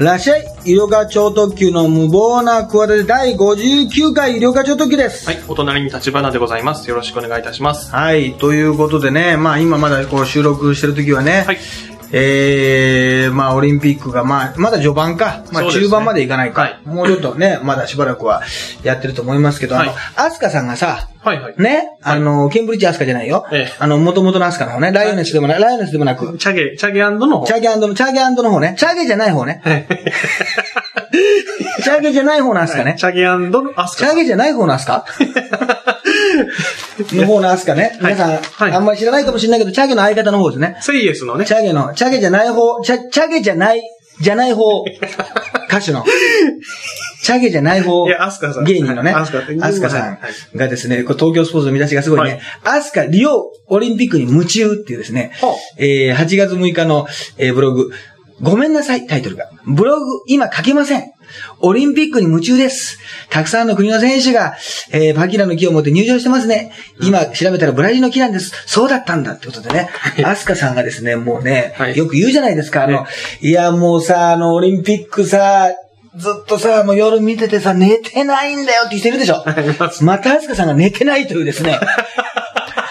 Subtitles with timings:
[0.00, 5.26] らっしゃい医療課長特急の無謀な企て第59回医療課長特急です。
[5.26, 6.88] はい、お隣に立花でございます。
[6.88, 7.92] よろしくお願いいたします。
[7.94, 11.58] はい、ということでね、まあ今まだこう収録してる時はね、はい。
[12.12, 18.42] えー、まあオリンピックがまあ、まだ序盤か、まあそうですね中盤までいかないか、はいもうちょっとね、まだしばらくは
[18.82, 21.54] やってると思いますけど、あのはい、アスカさんがさ、はいはい。
[21.58, 23.46] ね、あの、ケンブリッジアスカじゃないよ。
[23.52, 27.46] ええあの、元々のアスカの方ね、ライオネスでもな、ライオネスでもなく、チャゲ、チャゲの方。
[27.46, 29.60] チャゲの、チャゲの方ね、チャゲじゃない方ね。
[29.64, 29.86] はい
[31.82, 32.94] チャゲじゃない方のアスカね。
[32.98, 34.06] チャゲのアスカ。
[34.06, 35.04] チャゲじゃない方のアスカ
[37.12, 37.98] の方のアスカね。
[38.00, 40.76] 皆さん、はいあんまり知らないかもしれないけど、チャゲの相方の方ですね。
[40.80, 41.44] セイエスのね。
[41.44, 43.82] チャゲの、チャゲじゃない方、チャ、チャゲじゃない、
[44.20, 44.84] じゃない方、
[45.68, 46.04] 歌手の。
[47.22, 57.92] チャゲじゃない方、いやアスカさん芸人のね、はいアスカアスカさんはいがですね、これ東京スポーツの見出しがすごいね、アスカリオオリンピックに夢中っていうですねほう、えー、8月6日の、えーブログ、
[58.40, 59.50] ごめんなさい、タイトルが。
[59.66, 61.12] ブログ、今書けません。
[61.60, 62.98] オリンピックに夢中です。
[63.28, 64.54] たくさんの国の選手が、
[64.92, 66.72] えー、パキラの木を持って入場してますね。
[67.00, 68.52] 今調べたらブラジルの木なんです。
[68.66, 69.88] そうだったんだってことでね。
[70.24, 72.84] アスカさんがですね、もうね、はいよく言うじゃないですか。
[72.84, 73.06] あの、
[73.40, 75.70] いや、もうさ、あの、オリンピックさ、
[76.16, 79.44] ずっとさ、もう夜見ててさ、寝てないんだよって人いるでしょ。
[80.02, 81.78] またアスカさんが寝てないというですね。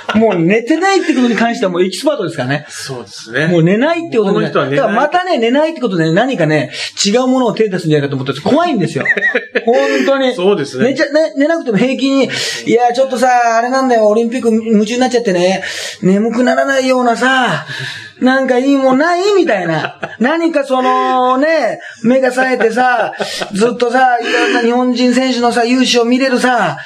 [0.15, 2.65] もう寝てないってことに関してはもうエキスパートですからね。
[2.69, 3.47] そうですね。
[3.47, 6.71] もう寝ないってことで、この人は寝ないだからまたね、寝ないってことで何かね、
[7.05, 9.05] 違うものを手出すんじゃないかと思って 怖いんですよ。
[9.65, 10.33] 本当に。
[10.35, 12.29] そうですね寝ちゃ、ね、寝なくても平気に、
[12.65, 15.63] いや、ちょっとさ、あれなんだよ、オリンピック夢中になっちゃってね、
[16.01, 17.65] 眠くならないようなさ、
[18.21, 19.99] なんかいいもんないみたいな。
[20.19, 23.13] 何かそのね、目が冴えてさ、
[23.53, 26.77] ずっとさ、いろんな日本人選手のさ、勇姿を見れるさ、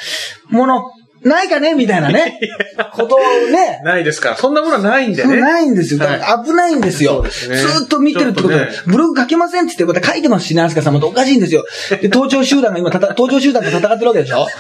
[0.50, 0.92] もの、
[1.24, 2.40] ないかねみたいなね、
[2.94, 3.20] ことを
[3.52, 4.36] ね、ないですから。
[4.38, 5.38] そんなものはないんでね。
[5.40, 6.00] ないんですよ。
[6.00, 7.24] だから危ないんですよ。
[7.28, 11.66] ずーっと見てるってことで、ブログ書けませんって言ってまた書いてますしね、アスカさんまたおかしいんですよ。
[12.02, 14.48] で、登場集団が今登場集団と戦ってるわけでしょ？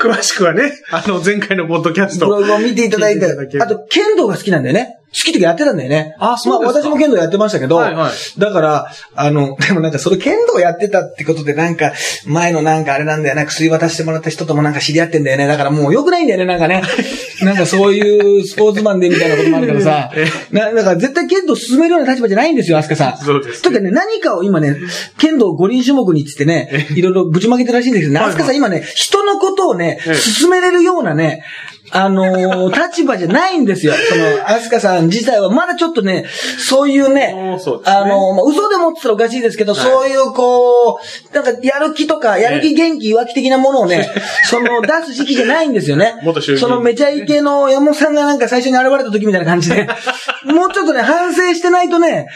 [0.00, 2.26] 詳しくはね、あの、前回のポッドキャスト。
[2.26, 3.26] ブログを見ていただいて
[3.60, 4.97] あと、剣道が好きなんだよね。
[5.10, 6.14] 好きってやってたんだよね。
[6.18, 11.92] あそうですかまあ、私も剣道やってましたけど、はいはいだから、あの、 でもなんかそれ剣道やってたってことでなんか、
[12.26, 15.46] 前のなんかあれなんだよな、薬渡してもらった人ともなんか知り合ってんだよね。
[15.46, 16.82] だからもう良くないんだよね、なんかね。
[17.42, 20.26] なんかそういうスポーツマンでみたいなこともあるからさえ。
[20.50, 23.24] な、だから絶対剣道進めるような立場じゃないんですよ、アスカさん。
[23.24, 24.76] そうですというかね、何かを今ね、
[25.18, 31.42] 剣道五輪種目につってね、いろいろぶちまけてるらしいんですけどね、はいアスカさん今ね、人のことをねええ、進めれるようなね、
[31.90, 33.94] あのー立場じゃないんですよ。
[34.08, 36.26] その、アスカさん自体はまだちょっとね、
[36.58, 37.56] そういうねう、ね。
[37.84, 39.82] あのーまあ、嘘でもってたらおかしいですけど、はい。
[39.82, 44.08] そういうこう、なんかやる気とか、やる気元気、浮気的なものをね、
[44.44, 46.14] その出す時期じゃないんですよね。
[46.58, 49.88] そのめちゃイケの山本さんがなんか最初に現れた時みたいな感じで、
[50.44, 52.28] もうちょっとね、反省してないとね、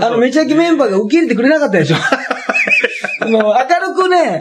[0.00, 1.96] あの、めちゃイケメンバーが受け入れてくれなかったでしょ。
[3.22, 4.40] あの、明るくね、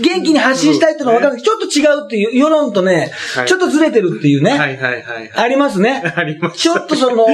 [0.00, 4.50] 元気に発信したいってのは分かるけど、ちょっと違うっていう、世論とね、はいちょっとずれてるっていうね。
[4.50, 5.30] はいはいはい。
[5.34, 6.02] ありますね。
[6.16, 7.26] ありますちょっとその、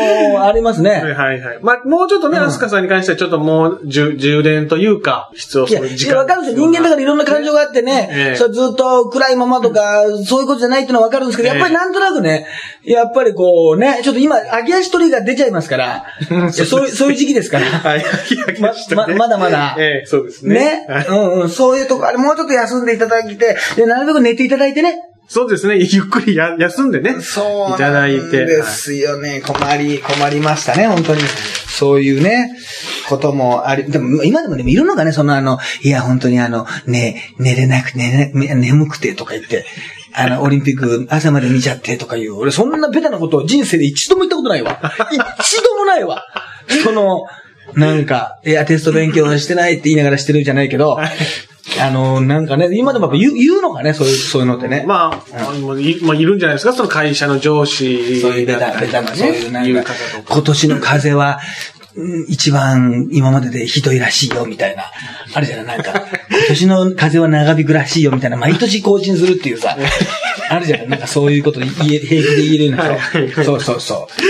[0.44, 1.12] ありますはいね。
[1.12, 1.58] はいはい。
[1.62, 6.66] まあ、もうちょっとね、うんアスカさんに関してはちょっともう、充充電というか、必要そういう時いやわかるんですよ。
[6.66, 12.46] 人間だからいろんな感情があってね、ええそれずっと暗いままとか、そういうことじゃないっていうのはわかるんですけど、やっぱりなんとなくね、
[12.84, 16.04] やっぱりこうね、ちょっと今、揚げ足取りが出ちゃいますから、
[16.52, 17.66] そういう、そういう時期ですから。
[17.66, 18.00] はい。
[18.00, 18.46] いや
[18.96, 20.54] まままだまだええそうですね。
[20.54, 21.06] ねはい。
[21.06, 21.48] うんうん。
[21.48, 24.96] そういうとこ、あれもうちょっと休んでいただいて、で、なるべく寝ていただいてね。
[25.28, 25.78] そうですね。
[25.80, 27.16] ゆっくりや休んでね。
[27.20, 28.44] そういただいて。
[28.44, 29.40] ですよね。
[29.40, 31.22] 困り、困りましたね、本当に。
[31.68, 32.50] そういうね、
[33.08, 39.64] こともあり、でも今でもでもいるのかね、そのあの、いや、本当にあの、ね、寝れなく、寝れ、眠くてとか言って、
[40.14, 44.80] あの、オリンピック朝まで見ちゃってとかいう、俺そんなベタなことを人生で一度も言ったことないわ。
[45.40, 46.22] 一度もないわ。
[46.84, 47.22] その、
[47.74, 50.98] なんか、いや、テスト勉強してないって言いながらしてるじゃないけど、
[51.80, 54.84] あの、なんかね、今でもやっぱ言う言うのかね、そういう、そういうのってね。
[54.86, 60.34] まあ、あのいまあ、いるんじゃないですか、その会社の上司そういうベタ、だったりベタな、そういうなんかいう方と、か。
[60.34, 61.38] 今年の風は、
[61.94, 64.84] うん一番今まででひどいらしいよ、みたいな。
[65.34, 65.76] あるじゃない？
[65.76, 65.92] なんか、
[66.30, 68.38] 今年の風は長引くらしいよ、みたいな。
[68.38, 69.76] 毎年更新するっていうさ、
[70.48, 70.88] あるじゃない？
[70.88, 73.44] なんかそういうこと言え、平気で言えるようなはいはいはい人。
[73.44, 74.22] そうそうそう。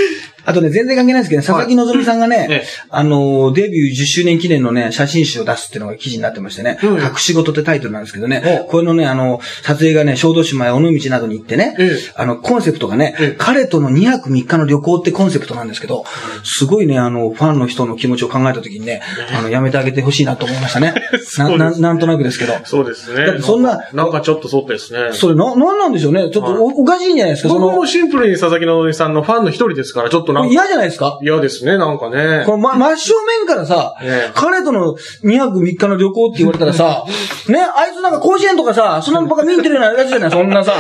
[0.44, 2.65] あとね、全然関係ないですけどね、佐々木希さんがね、ええ。
[2.91, 7.03] あの、デビュー10周年記念のね、写真集を出すっていうのが記事になってましてね、うん。
[7.03, 12.12] 隠し事ってタイトルなんですけどねお、これのね、あの、撮影がね、小豆島や尾道などに行ってね、ええ。
[12.17, 13.37] あの、コンセプトがね、ええ。
[13.39, 16.05] 彼との2泊3日の旅行ってコンセプトなんですけど、
[16.45, 19.03] すごいね、あの、ファンの人の気持ちを考えたときにね、
[19.37, 20.95] あの、やめてあげてほしいなと思いましたね。
[21.38, 22.55] な、な、なんとなくですけど。
[22.65, 23.27] そうですね。
[23.27, 25.12] だってそんななんかちょっとそうですね。
[25.12, 26.31] それ、な、なんなんでしょうね。
[26.31, 27.61] ちょっとお,、おかしいんじゃないですか、その。
[27.69, 30.52] 僕も、シンプルに佐々木希さんのファンの一人ですから、ちょっととなんか。
[30.52, 31.19] 嫌じゃないですか？
[31.23, 32.44] 嫌ですね、なんかね。
[32.46, 34.32] この、ま、真正面からさ、ええ。
[34.34, 37.05] 彼との2泊3日の旅行って言われたらさ、
[37.49, 40.73] ね、あいつなんか甲子園とかさ、そのばっか見に行ってるようなやつじゃない、そんなさ、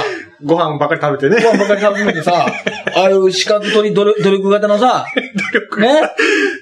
[0.44, 1.42] ご飯ばっかり食べてね。
[1.42, 2.46] ご飯ばっかり食べてさ、
[2.96, 5.06] ああいう四角取り努力努力型のさ、
[5.78, 6.00] ね、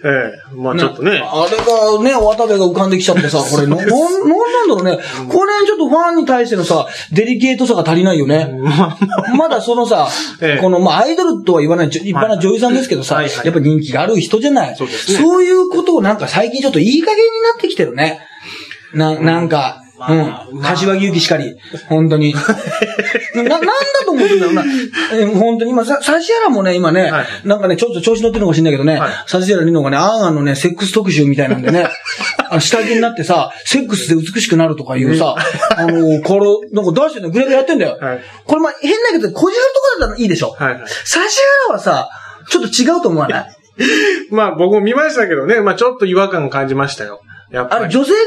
[0.04, 1.22] ええまあちょっとね。
[1.22, 4.98] あれがね、渡部が浮かんできちゃってさ、これ、な、なんなんだろうね。
[5.28, 8.50] これちょっとファンに対してのさ、デリケートさが足りないよね。
[9.36, 10.08] まだそのさ
[10.40, 14.76] ええ、この、まあ、アイドルとは言わない、立派な女優さんですけどさ、やっぱ人気がある人じゃない。
[14.76, 14.84] そ
[15.38, 18.20] ういうことをなんか最近ちょっといい加減になってきてるね。
[18.94, 20.60] な、なんか、うん。
[20.62, 21.56] 柏木由紀しかり。
[21.88, 22.34] 本当に。
[23.34, 23.68] な、なんだ
[24.04, 24.64] と思ってんだろうな。
[25.12, 31.86] え本当に今、さ、指原もね、今ね、はいなんかね、ちょっと調子乗ってるのかもしれないけどね、はい指原莉乃がね、アーガンのね、セックス特集みたいなんでね、
[32.48, 35.34] あ の下着になってさ、セックスで美しくなるとかいうさ、
[35.76, 37.98] あの、これ、なんか出してんの、グレードやってんだよ。
[38.00, 40.56] はいこれまあ、変だけど、こじはるとこだったらいいでしょ。
[40.58, 40.80] はいはい。
[40.80, 40.86] 指
[41.68, 42.08] 原はさ、
[42.48, 43.46] ちょっと違うと思わない？
[44.30, 47.20] まあ僕も見ましたけどね、まあちょっと違和感感じましたよ。
[47.50, 47.92] やっぱあの、り。
[47.92, 48.18] 女性が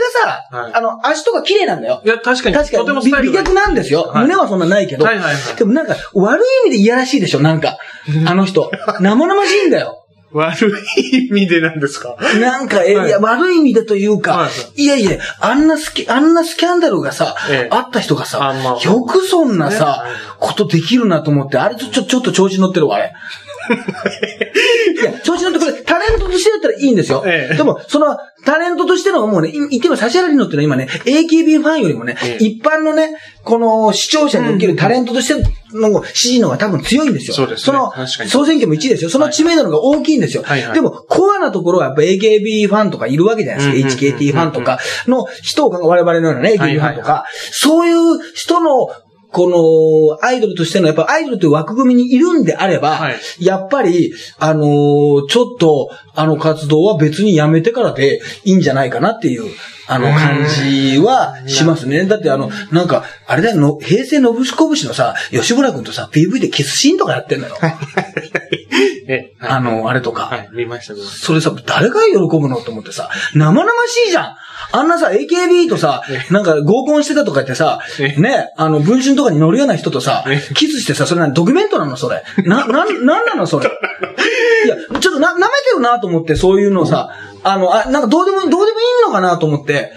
[0.52, 2.02] さ、はいあの、足とか綺麗なんだよ。
[2.04, 2.56] いや、確かに。
[2.56, 4.04] 確かとてもに、美美スタイルが脚なんですよ。
[4.04, 5.06] はい胸はそんなないけど。
[5.06, 7.78] はいはいはいでもなんか、悪い意味でいやらしいでしょ、なんか。
[8.28, 8.70] あの人。
[9.00, 10.00] 生々しいんだよ。
[10.36, 10.68] 悪
[10.98, 12.18] い意味でなんですか？
[12.42, 14.48] なんか、え、はいいや、悪い意味でというか、は
[14.78, 23.14] いいやいや、あんなスキ、あんなスキャンダルがさ、ええあった人がさ、あまあよくそんなさ、はいことできるなと思って、あれちょ、ちょ、ちょっと調子乗ってるわ、あれ。
[25.02, 27.24] いや、調子乗ってこれ、タレントとしてだったらいいんですよ。
[27.26, 35.42] ええでも、その、タレントとしてのもうね、い言っても指原莉乃ってのは今ね、AKB ファンよりもね、ええ一般のね、この視聴者におけるタレントとして
[35.74, 37.36] の支持の方が多分強いんですよ。
[37.36, 39.10] そうですねの確かに総選挙も1位ですよ。
[39.10, 40.44] その知名度の方が大きいんですよ。
[40.44, 44.02] はいはいでも、コアなところはやっぱ AKB ファンとかいるわけじゃないですか。
[44.04, 48.90] HKT ファンとかの人が我々のようなね、はい AKB フはいァンとか、そういう人の、
[49.34, 53.16] この、アイドルとしての、やっぱアイドルという枠組みにいるんであれば、はい。
[53.40, 59.46] やっぱり、あのーちょっと、あの活動は別にやめてからでいいんじゃないかなっていう、
[59.88, 62.06] あの感じはしますね。
[62.06, 67.56] だってあの、なんか、あれだよ、の平成のぶしこぶしのさ、吉村くんとさ、PV でキスシーンとかやってんのよ。
[69.08, 70.24] え、あの、あれとか。
[70.24, 74.36] はい、見ました、それさ、誰が喜ぶのと思ってさ、生々しいじゃん
[74.72, 76.02] あんなさ、AKB とさ、
[76.32, 82.24] なんか合コンしてたとか言ってさ、えね、あの、文春とかに乗るような人とさえ、キスしてさ、それ何ドキュメントなのそれ。
[82.46, 83.70] な、な、なんなのそれ。
[84.66, 87.10] いや、ちょっとな、舐めてるなと思って、そういうのさ、
[87.44, 89.92] あの、あ、なんかどうでもいい、どうでもいいのかなと思って、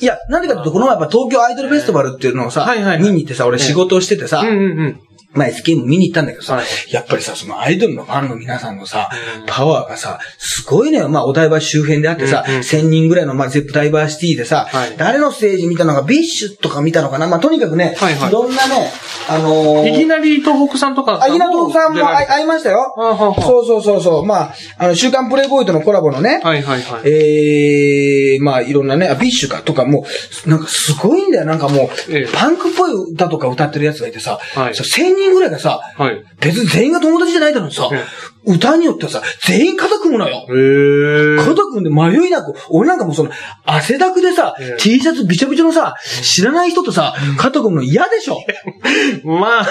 [0.00, 4.48] いや、なんでかっていうと、この前やっぱ東京アイドルフェスティバルっていうのをさ、はいはいはい見に行ってさ、俺仕事をしててさ、た。
[4.48, 5.00] うんうんうん。
[5.38, 9.08] まあ SK も見に行ったんだけどさ、はいやっぱりさ、そのアイドルのファンの皆さんのさ、
[9.46, 11.06] パワーがさ、すごいね。
[11.06, 17.28] まあお台場周辺であってさ、うんうん1000人ぐらいの、まあゼップダイバーシティでさ、はい誰のステージ見たのか、ビッシュとか見たのかな。
[17.28, 18.90] まあとにかくね、はいはいろんなね、
[19.28, 21.20] あのーいきなり東北さんとか。
[21.22, 22.94] あ、稲藤さんも会い出られて会いましたよ。
[22.96, 24.26] そうそうそうそう。
[24.26, 27.08] まあ、あの、週刊プレイボーイとのコラボのね、はいはいはい。
[27.08, 30.04] ええまあいろんなね、あ、ビッシュかとかも
[30.46, 31.44] う、なんかすごいんだよ。
[31.44, 36.24] なんかもう、ええパンクっぽい歌とか歌ってるやつがいてさ、はいそう1000人ぐらいがさ、はい。
[36.40, 38.04] 別に全員が友達じゃないだろうにさ、え
[38.44, 40.46] 歌によってはさ、全員肩組むのよ。
[40.48, 41.36] へー。
[41.38, 43.30] 肩組んで迷いなく、俺なんかもうその、
[43.64, 44.80] 汗だくでさ、ええ。
[44.80, 48.38] T シャツびちょびちょのさ、知らない人とさ、肩組むの嫌でしょ。
[49.24, 49.66] まあ、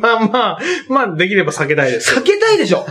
[0.00, 2.14] まあまあ、まあ、できれば避けたいです。
[2.14, 2.86] 避けたいでしょ。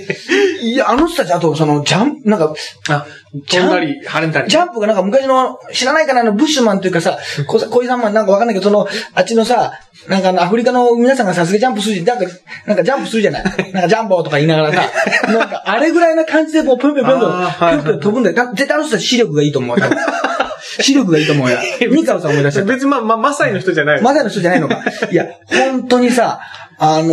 [0.62, 2.54] いや、あの人たち、あとその、ジャンプ、なんか、
[2.88, 3.06] あ、
[3.46, 4.48] ジャン飛んだり、跳ねたり。
[4.48, 9.72] ジャンプがなんか昔の、知らないかな、あの、ブッシュマンというかさ、こ小井さんマンなんかわかんないけど、その、あっちのさ、
[10.08, 12.32] なんかあの、アフリカの皆さんがさすがジャンプするじゃん、なんか、
[12.66, 13.44] なんかジャンプするじゃない。
[13.72, 14.90] なんかジャンボとか言いながらさ、
[15.32, 18.36] なんかあれぐらいな感じでもうぴょんぴょんぴょんぴょん、あーはいぴょんぴょん飛ぶんだよ。
[18.36, 19.76] だ絶対あの人たち視力がいいと思う
[20.80, 21.58] 視力がいいと思うよ。
[21.90, 22.64] ニカオさん思い出した。
[22.64, 24.02] 別にまあ、まあ、マサイの人じゃない。
[24.02, 24.82] マザーの人じゃないのか。
[25.10, 25.26] いや、
[25.70, 26.40] 本当にさ、
[26.76, 27.08] あの、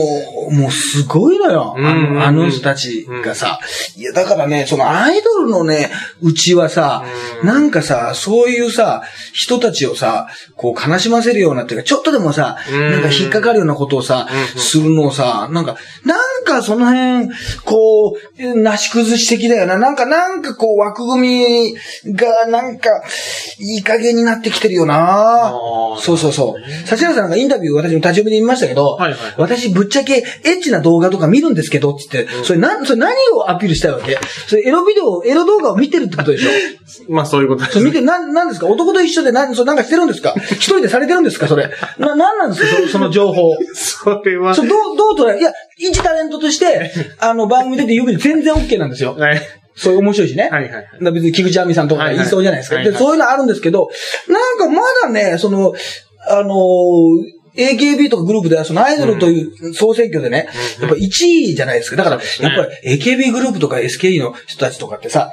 [0.51, 1.75] もうすごいのよ。
[1.77, 3.59] あうんうんうんのあの人たちがさ。
[3.95, 5.91] いや、だからね、そのアイドルのね、
[6.21, 7.03] うちはさ、
[7.41, 9.03] うんなんかさ、そういうさ、
[9.33, 15.75] 人たちをさ、こう悲しませるようなっていうか、ちょっとでもさ、うんなんか引っかかるようなことをさうんう、んするのをさ、なんか、
[16.05, 17.29] なんかその辺、
[17.63, 19.77] こう、なし崩し的だよな。
[19.77, 21.75] なんか、なんかこう枠組
[22.05, 22.89] みが、なんか、
[23.59, 25.53] いい加減になってきてるよな。
[25.99, 26.61] そうそうそう。
[26.89, 34.17] 指原さんがインタビュー私も立ち読みで見ましたけど、はいはい私ぶっちゃけエッチな動画とか見るんですけど、つって、それな、それ何をアピールしたいわけ？
[34.47, 36.49] それエロビデオ、エロ動画を見てるってことでしょ？
[37.09, 38.67] まあ、そういうことですそれ見て、なん、なんですか？
[38.67, 40.33] 男と一緒で何、それなんかしてるんですか？
[40.51, 41.47] 一人でされてるんですか？
[41.47, 41.69] それ。
[41.97, 42.89] な、なんなんですか？
[42.89, 43.53] その情報。
[43.73, 49.15] それはそ、れどう、どう捉え、いや、一タレントとして、 あの、番組出て言うけど全然 OK なんですよ。
[49.17, 49.41] はい。
[49.75, 50.49] そういう面白いしね。
[50.51, 52.75] はいはいだから別に菊池亜美さんとかが言いそうじゃないですか。
[52.75, 53.89] はいはいで、そういうのあるんですけど、
[54.27, 55.73] なんかまだね、その、
[56.29, 60.47] あのー AKB とかグループでは、そのアイドルという総選挙でね、
[60.79, 61.97] やっぱ1位じゃないですか。
[61.97, 65.31] だから、やっぱり AKB グループとか SKE の人たちとかってさ、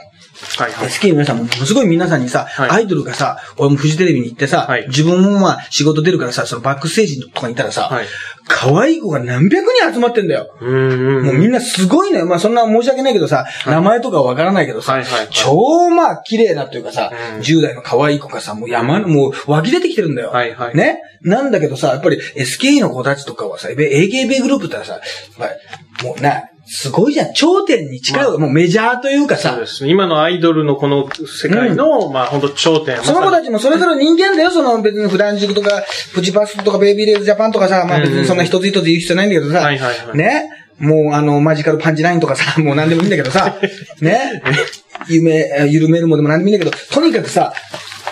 [0.57, 0.89] はいはい。
[0.89, 8.07] SK の皆さんもものすごい皆さんにさ、はいアイドルがさ、俺もフジテレビに行ってさ、はい自分もまあ仕事出るからさ、そのバックステージとかにいたらさ、はい
[8.51, 10.57] 可愛い子が何百人集まってんだよ。
[10.61, 11.25] うんうん。
[11.27, 12.25] もうみんなすごいね。
[12.25, 20.31] まあそんな申し訳ないけどさ、名前とかわからないけどさ、はいはいはい超まあ綺麗なというかさ、うん10代の可愛い子がさ、もう山の、もう湧き出てきてるんだよ。
[20.31, 21.03] はいはいね？
[21.21, 25.01] なんだけどさ、やっぱり SKE の子たちとかはさ、AKB グループってさ、
[26.03, 27.33] もうな、すごいじゃん。
[27.33, 29.53] 頂点に近い、もうメジャーというかさ。
[29.53, 29.91] そう、ですね。
[29.91, 33.03] 今のアイドルのこの世界の、まあ本当頂点。
[33.03, 35.83] その子たちもそれぞれ人間だよ、その別に普段塾とか、
[36.15, 40.17] プチパスとかベイビーレーズジャパンとかさ、まあ別にそんな一つ一つ言う必要ないんだけどさ、はいはいはい。
[40.17, 43.57] ね、もうあの、マジカルパンチラインとかさ、 もう何でもいいんだけどさ、
[44.01, 44.43] ね、
[45.09, 47.53] 夢、え緩めるもでも何でもいいんだけど、とにかくさ、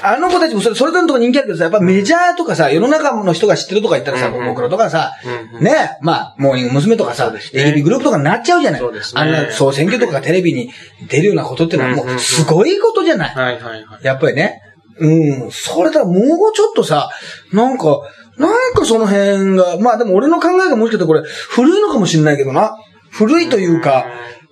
[0.02, 5.14] あの子たちもそれ、それぞれのとこ人気あるけどさ、やっぱメジャーとかさ、世の中の人が知ってるとか言ったらさ、僕らとかさ、
[5.60, 6.96] ね、まあ、モーニング娘。
[6.96, 8.80] とかさ、AKB グループとかになっちゃうじゃない。
[8.80, 10.70] そうですねあんな総選挙とかテレビに
[11.08, 13.34] 出るようなことってのはもう、すごいことじゃない。
[13.34, 14.04] はいはいはい。
[14.04, 14.62] やっぱりね。
[14.98, 15.50] うん。
[15.50, 17.10] それだもうちょっとさ、
[17.52, 18.00] なんか、
[18.38, 22.76] なんかその辺が、まあでも俺の考えがもしかしたらこれ、古いのかもしんないけどな。
[23.10, 24.06] 古いというか、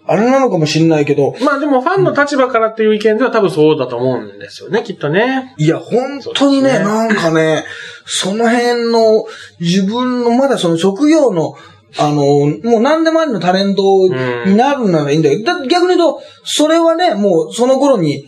[0.06, 5.54] あれなのかもしんないけど、まあでもファンの立場からっていう意見では多分そうだと思うんですよね、きっとね。
[5.56, 6.78] いや、本当にね、ね。
[6.80, 7.64] なんかね、
[8.04, 9.24] その辺の、
[9.60, 11.54] 自分のまだその職業の、
[11.96, 13.82] あの、もう何でもありのタレント
[14.46, 18.26] になるならいいんだけど、だ逆に言うと、それはね、もうその頃に、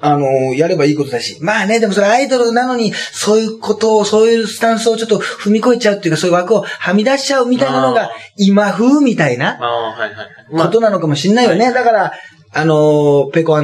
[0.00, 1.38] あの、やればいいことだし。
[1.40, 10.28] まあね、でもそれアイドルなのに、そういうことを、そういうスタンスをちょっと踏み越えちゃうっていうか、そういう枠をはみ出しちゃうみたいなのが今風みたいなああ、はいはいはい。
[10.52, 11.72] まあことなのかもしんないよね。
[11.72, 12.12] だから、
[12.52, 13.56] あの、ペコ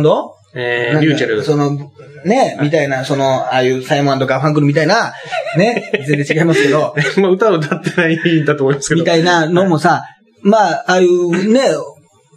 [0.55, 1.43] えー、リューチェル。
[1.45, 1.93] その、
[2.25, 5.13] ね、みたいな、その、ああいうサイモンガーファンクルみたいな、
[5.57, 9.01] ね、 全然違いますけど、 まあ歌を歌ってないんだと思いますけど。
[9.01, 10.05] みたいなのもさ、
[10.43, 11.61] まあ、ああいうね、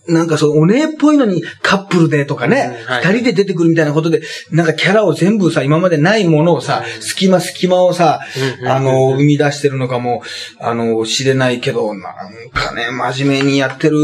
[0.07, 8.19] なんかそう、お姉っぽいのにカップルでとかね、うんはい二人で出てくるみたいなことで、なんかキャラを全部さ、今までないものをさ、隙間隙間をさ
[8.61, 10.23] うん、あの、生み出してるのかも、
[10.59, 13.97] あの、知れないけど、なんかね、真面目にやってる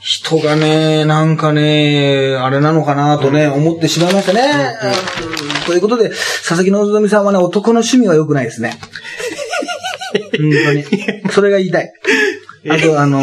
[0.00, 4.40] 人がね、なんかね、あれなのかなとね、思ってしまいましたね。
[5.20, 8.78] うんということで、佐々木希さんはね、男の趣味は良くないですね。
[10.38, 10.84] 本当に。
[11.32, 11.92] それが言いたい。
[12.70, 13.20] あと、あの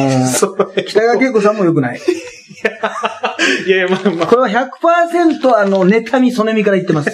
[0.86, 2.00] 北川景子さんも良くない。
[3.68, 7.12] いやいや、まあまあ、これは100%あの、妬み、そねみから言ってます。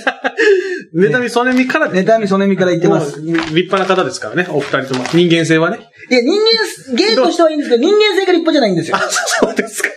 [0.95, 3.21] 妬み、そねみから、妬み、そねみから言ってます。
[3.21, 5.05] 立派な方ですからね、お二人とも。
[5.13, 5.79] 人間性はね。
[6.09, 8.97] いや、人間、芸としてはいいんですけど、人間性が立派じゃないんですよ。
[9.41, 9.89] そうですか。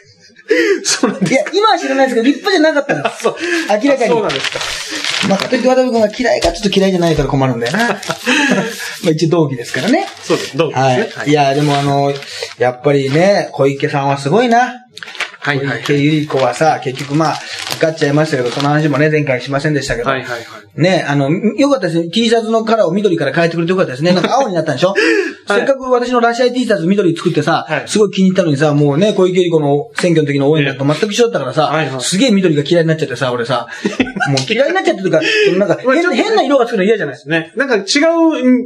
[0.84, 3.22] そうなんですいや、今は知らないですけど、立派じゃなかったんです。
[3.22, 3.36] そう。
[3.68, 4.58] 明らかにそうなんですか。
[5.28, 7.88] まあ、かといって渡辺君が嫌いかちょっと嫌いじゃないから困るんだよな。
[7.88, 7.94] ま
[9.06, 10.06] あ一応同期ですからね。
[10.22, 10.56] そうです。
[10.56, 11.08] どうですはね。
[11.26, 11.30] い。
[11.30, 12.12] いや、でもあの、
[12.58, 14.78] やっぱりね、小池さんはすごいな。
[15.38, 17.40] はいはい小池百合子はさ、結局まあ、
[17.76, 20.10] 受かっちゃいましたけど、その話もね、前回しませんでしたけど。
[20.10, 20.42] はいはいはい。
[20.76, 22.08] ね、あの、よかったですね。
[22.08, 24.12] T シャツのカラーを緑から変えてくれてよかったですね。
[24.12, 24.94] なんか青になったんでしょ、
[25.46, 33.66] はいせっかく私のラシアイ T シャツ緑作ってさ、はいすごい気に入ったのにさ、もうね、小池百合子の選挙の時の応援だと全く一緒だったからさ、はいはいすげえ緑が嫌いになっちゃってさ、俺さ、
[34.30, 37.14] もう嫌いになっちゃってというか、そのなんか変変な色がつくの嫌じゃない？
[37.16, 37.30] ですか。
[37.32, 37.52] ね。
[37.56, 37.84] なんか違う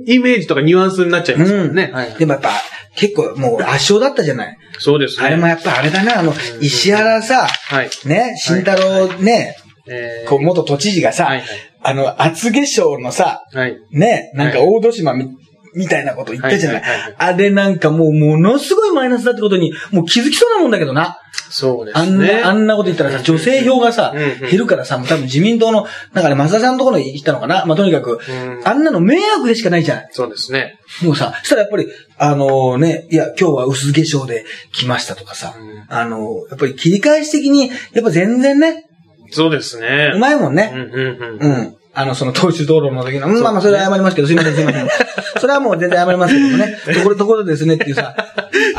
[0.06, 1.90] イメージとかニュアンスになっちゃいますもんね。
[1.92, 2.14] はい。
[2.18, 2.50] でもやっぱ、
[2.94, 4.56] 結構もう圧勝だったじゃない？
[4.78, 5.26] そうですね。
[5.26, 7.90] あれもやっぱあれだな、あの、石原さ、はい。
[8.04, 9.56] ね、慎太郎ね、
[9.88, 11.46] えーこう元都知事がさ、はいはい
[11.86, 13.76] あの、厚化粧のさ、はい。
[13.92, 15.28] ね、なんか大戸島み、
[15.76, 16.82] みたいなこと言ったじゃない,、
[17.16, 21.18] あれなんかもうものすごいマイナスだってことに、もう気づきそうなもんだけどな。
[21.48, 22.40] そうですあんね。
[22.40, 24.12] な、あんなこと言ったらさ、女性票がさ、
[24.50, 30.08] 減るからさ、もう多分自民党の、なんかね、増田さんのところに行ったのかなまあ、とにかく、うんあんなの迷惑でしかないじゃない。
[30.10, 30.78] そうですね。
[31.02, 31.86] もうさ、そしたらやっぱり、
[32.18, 38.86] あのね、いや、今日は薄化粧で来ましたとかさ、うんあのやっぱり切り返し的に、やっぱ全然ね、
[39.30, 40.12] そうですね。
[40.14, 40.72] うまいもんね。
[40.74, 41.52] うんうんううん。
[41.52, 41.76] ん。
[41.94, 44.88] あの、その、投手道路の時の、うんまあまあ、それは謝りますけど、すいません、すいません。
[45.40, 46.76] それはもう全然謝りますけどもね。
[46.94, 48.14] ところ、ところですねっていうさ。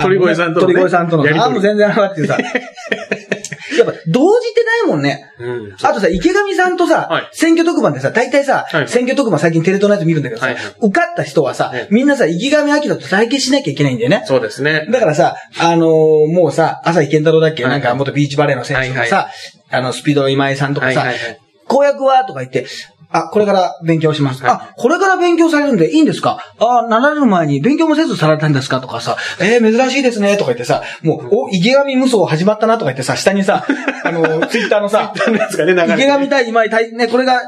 [0.01, 1.43] 鳥越さんとのね鳥越さんとの。
[1.43, 2.37] あ、もう全然謝っていうさ。
[3.79, 5.31] やっぱ、動じてないもんね。
[5.39, 5.75] うん。
[5.81, 7.29] あとさ、池上さんとさ、はい。
[7.31, 10.63] 選挙特番でさ、大体さ、はい選挙特番最近テレ東のやつ見るんだけどさ、はいはい。
[10.81, 14.23] 受かった人はさ、ええみんなさ、池上彰と対決しなきゃいけないんだよね。
[14.25, 14.87] そうですね。
[14.91, 19.25] だからさ、あのーもうさ、朝日健太郎だっけ、はいなんか元ビーチバレーの選手とかさ、はい。
[19.69, 21.39] あの、スピードの今井さんとかさ、はいはいはい。
[21.67, 22.23] 公約は？
[22.25, 22.65] とか言って、
[23.09, 24.43] あ、これから勉強します。
[24.43, 26.39] はいあ、これから勉強されるんでいいんですか？
[26.59, 28.81] あ、なられる前に勉強もせずされたんですか？
[28.81, 33.65] とかさ、えー、珍しいですねとか言ってさ、もう、お、池上無双始まったなとか言ってさ、下にさ、
[34.03, 37.41] あの、ツイッターのさ、のやつがね、流れて池上対今井対、ね、これが、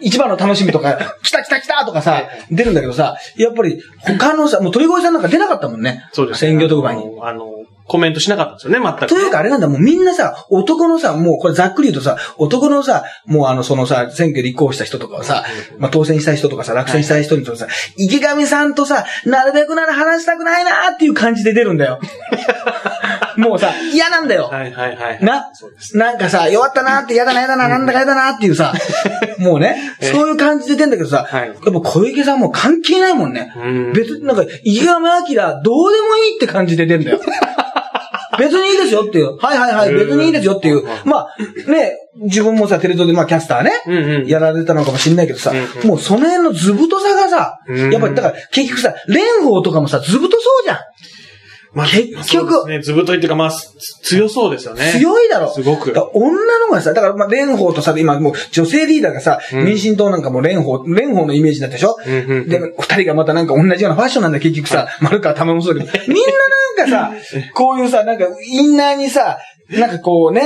[0.00, 6.04] 一番の楽しみとか、来た来た来たとかさ、出るんだけどさ、やっぱり他のさ、もう鳥越さんなんか出なかったもんね。
[6.12, 6.40] そうです。
[6.40, 7.04] 鮮魚特番に。
[7.20, 7.50] あの、
[7.92, 9.06] コメントしなかったんですよね、全く。
[9.06, 15.44] というかあれなんだ、もうみんなさ、男のさ、もうこれざっくり言うとさ、男のさ、もうあの、そのさ、選挙立候補した人とかはさ、
[15.78, 17.66] まあ当選した人とかさ、落選した人にとさ、
[17.98, 22.00] 池上さんとさ、なるべくなら話したくないなーっていう感じで出るんだよ。
[23.36, 24.48] もうさ、嫌なんだよ。
[24.50, 25.18] はいはいはい。
[25.22, 25.50] な。
[25.94, 28.72] なんかさ、弱ったなって嫌だな嫌だな、なんだか嫌だなっていうさ、
[29.38, 33.52] もうね、そういう感じで出んだけどさ、はいやっぱ小池さんもう関係ないもんね。
[33.56, 37.20] うん別になんか、池上彰どうでもいいって感じで出んだよ。
[38.42, 39.36] 別にいいですよっていう。
[39.38, 40.82] はいはいはい、別にいいですよっていう。
[41.04, 41.36] まあ、
[41.70, 44.26] ね、自分もさ、テレ東でまあキャスターね、うんうん。
[44.26, 50.78] やられたのかもしんないけどさ、うんうんもうその辺の図太さがさ、うんやっぱりだから結局さ、蓮舫とかもさ、図太そうじゃん。
[51.74, 53.66] まあ結局ね、ずぶといっていうか、まあ、つ
[54.02, 54.92] 強そうですよね。
[54.92, 55.50] 強いだろ。
[55.50, 66.32] すごく女の子がさ、だからまあ蓮舫とさ、今もう女性リーダーがさ、うん民進党なんかも蓮舫、蓮舫のイメージだったでしょ、うんうんうんで、二人がまたなんか同じようなファッションなんだよ、結局さ、丸川玉もそうだけど、みんな
[66.76, 67.12] かさ、
[67.54, 69.38] こういうさ、なんかインナーにさ、
[69.70, 70.42] なんかこうね、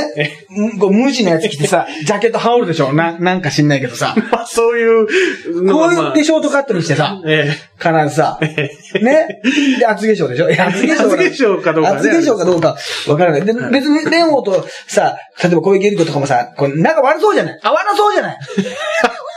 [0.75, 2.93] んこう無地のやつ着てさ、 ジャケット羽織るでしょ？
[2.93, 5.13] な、なんか知んないけどさ、 まあ、そういうこ
[5.57, 5.93] うまあ。
[6.09, 9.41] いうでショートカットにしてさ、え必ずさ、ね？
[9.81, 10.47] で、厚化粧でしょ？
[10.49, 11.97] 厚化粧厚化粧かどうかね。
[11.99, 12.77] 厚化粧かどうか
[13.09, 13.45] わからない。
[13.45, 17.61] で、別に、蓮舫とさ、例えば小池百合子とかもさ、こう仲悪そうじゃない。
[17.63, 18.39] 合わなそうじゃない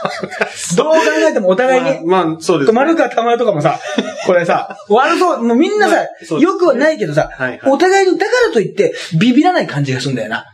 [0.76, 2.06] どう考えてもおえ互いに。
[2.06, 2.76] まあ、まあ、そうですね。
[2.76, 3.78] 丸川玉代とかもさ、
[4.26, 10.44] これさ、悪そう、もうみんなさまあ、そうですよくはないけどさはいはい、お互いに、だからといって、ビビらない感じがするんだよな。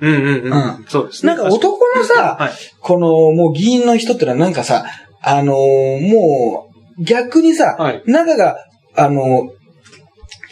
[0.00, 0.52] うんうんうん。
[0.52, 1.34] うんそうですね。
[1.34, 4.84] なんか男のさ、はいこの、もう議員の人ってのはなんかさ、
[5.22, 6.68] あのーも
[6.98, 8.56] う、逆にさ、はい仲が、
[8.96, 9.61] あのー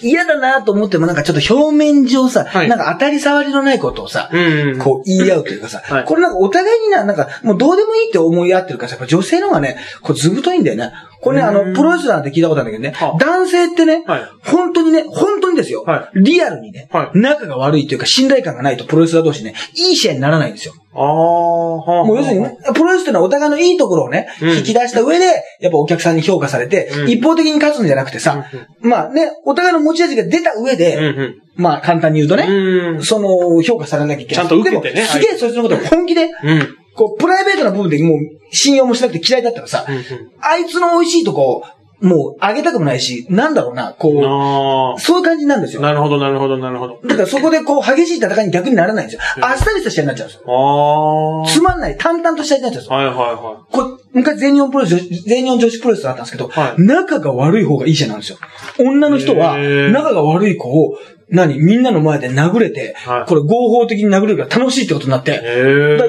[0.03, 4.79] 嫌だなと思ってもなんかちょっと表面上さ、はいなんか当たり障りのないことをさ、うんうん。
[4.79, 10.93] こう言い合うというかさ、はいこれなんかお互いにな、なんかもうどうでもいいって思い合ってるからさ、やっぱ女性の方がね、こうずぶといんだよね。
[11.21, 20.75] これね、あの、うんプロレスラーって聞いたことあるんだけどねは、男性ってね、はい本当にね、本当にですよ、はリアルにね、はい仲が悪いというか信頼感がないとプロレスラー同士ね、いい試合にならないんですよ。
[20.93, 22.05] ああ、はあ。
[22.05, 25.25] もう要するに、プロレスってのはお互いのいいところをね、うん引き出した上で、
[25.61, 28.47] やっぱお客さんに評価されて、うん一方的に勝つんじゃなくてさ、
[28.81, 31.35] まあね、お互いの持ち味が出た上で。
[31.57, 33.03] まあ簡単に言うとね、うん。
[33.03, 34.45] その、評価されなきゃいけない。
[34.47, 36.80] ちゃんと受けてねすげえそいつのことを本気で、うん。
[36.95, 38.19] こう、プライベートな部分でもう
[38.53, 40.05] 信用もしなくて嫌いだったらさ、うん
[40.41, 41.65] あいつの美味しいとこ、
[42.01, 45.75] もうあげたくもないし、なんだろうな、こうそういう感じなんですあ。
[45.77, 45.83] よ。
[45.83, 47.01] なるほど、なるほど、なるほど。
[47.05, 49.21] だからそこでこう、激しい戦いに逆にならないんですよ。
[49.37, 51.45] うんあっさりした試合になっちゃうんですよ。
[51.47, 52.97] つまんない、淡々とした試合になっちゃうんですよ。
[52.97, 58.39] はいはいはこれ、昔全日本プロレス、全日本女子プロレスだったんですけど、はい仲が悪い方がいい試合なんですよ。
[58.79, 60.97] 女の人は、仲が悪い子を、
[61.31, 63.25] 何みんなの前で殴れて、はい。
[63.27, 65.33] これ合法的に殴れるから楽しいってことになって、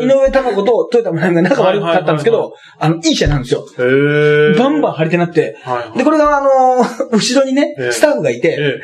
[0.01, 3.65] 井上貴子と豊田真奈美が仲悪かったんですけど、あの、いい試合なんですよ。
[4.57, 5.97] バンバン張り手になって、はいはい。
[5.97, 7.91] で、これがあのー後ろにねえ、え。
[7.91, 8.81] スタッフがいて、ええ。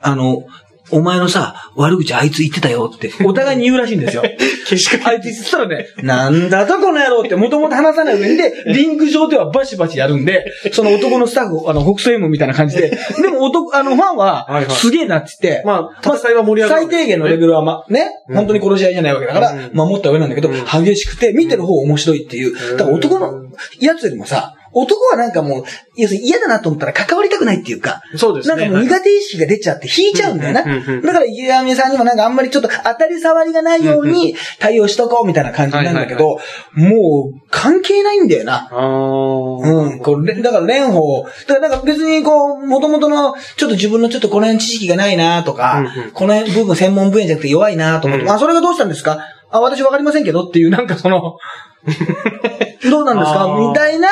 [0.00, 0.44] あの、
[0.90, 4.22] お前のさ、悪口あいつ言ってたよって、お互いに言うらしいんですよ。
[4.68, 16.82] 消しあいつ言ってたらね、なんだとこの野郎って、もともと話さない上で、リング上ではバシバシやるんで、その男のスタッフ、あの、北総 M みたいな感じで、でも男、あの、ファンはすげえなって言って、まあ、戦いは盛り上がる。
[16.82, 22.76] 最低限のレベルはま、ね、うん本当に殺し合いじゃないわけだから、うん守った上なんだけど、うん激しくて、見てる方面白いっていう。
[22.76, 23.44] だから男の
[23.80, 25.64] やつよりもさ、男はなんかもう、
[25.96, 28.56] 要するに嫌だなと思ったら関わりたくないっていうか、そうですね。
[28.56, 30.62] なんかもう苦手意識が出ちゃって引いちゃうんだよな。
[30.62, 36.38] だから池上さんにもなんかあんまりちょっと当たり障りがないように対応しとこうみたいな感じなんだけど、
[36.74, 38.68] もう関係ないんだよな。
[38.72, 39.98] うん。
[40.00, 46.10] これ、だから蓮舫、だからなんか別にこう、元々の、ちょっと自分のちょっとこの辺知識がないなとか、うんうん。
[46.12, 48.30] この辺部分専門分野じゃなくて弱いなと思って、うん。
[48.30, 49.18] あ、それがどうしたんですか？
[49.50, 51.38] あ、私わかりませんけどっていう、なんかその、
[52.90, 53.56] どうなんですか？
[53.58, 54.08] みたいな、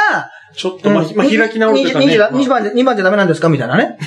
[0.57, 2.07] ちょっと、まあ、まあ、開き直るとかね。
[2.07, 3.99] 2, 2番で、2番じゃダメなんですかみたいなね。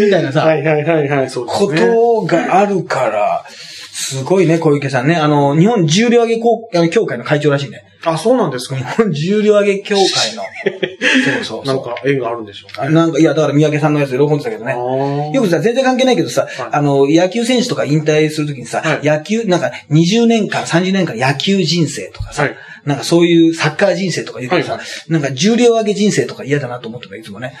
[0.00, 1.80] みたいなさ、はいはいはいはい、そうですこね。
[1.80, 3.44] とがあるから、
[3.92, 5.16] すごいね、小池さんね。
[5.16, 7.84] あの、日本重量挙げ協会の会長らしいね。
[8.06, 8.84] あ、そうなんですか日。
[8.84, 10.42] 本重量挙げ協会の。
[11.40, 11.74] そうそうそう。
[11.74, 14.74] なんか、縁があるんでしょうあなんか、いや、だから三宅さんのやつ喜んでたけどね。
[14.74, 27.58] ねよくさ、全然関係ないけどさ、はいあの、野球選手とか引退するときにさ、はい野球、なんか20年間、30年間野球人生とかさ、はいなんかそういうサッカー人生とか言うけどさ、はいなんか重量上げ人生とか嫌だなと思ってた、いつもね。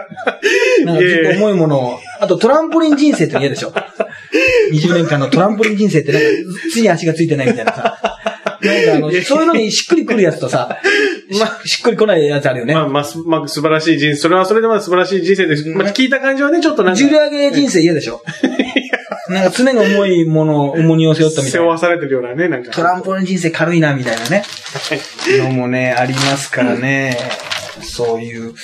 [0.84, 3.72] なんかずっと重いものを、あとトランポリン人生って嫌でしょ。
[4.72, 6.28] 20年間のトランポリン人生ってなんか、
[6.70, 7.98] つに足がついてないみたいなさ。
[8.60, 10.78] なんかあの、そういうのにしっくりくるやつとさ、
[11.38, 12.74] まあ、しっくりこないやつあるよね。
[12.74, 14.16] まあまあ、すまあ、素晴らしい人生。
[14.16, 15.66] それはそれでまあ素晴らしい人生です。
[15.68, 16.98] まあ、聞いた感じはね、ちょっとなんか。
[16.98, 18.22] 重量上げ人生嫌でしょ。
[19.28, 21.50] なんか常に重いものを重荷を背負ったみたいな。
[21.50, 22.70] 背負わされてるようなね、なんか。
[22.70, 24.42] トランポリン人生軽いな、みたいなね。
[25.42, 27.16] のもね、ありますからね。
[27.82, 28.54] そういう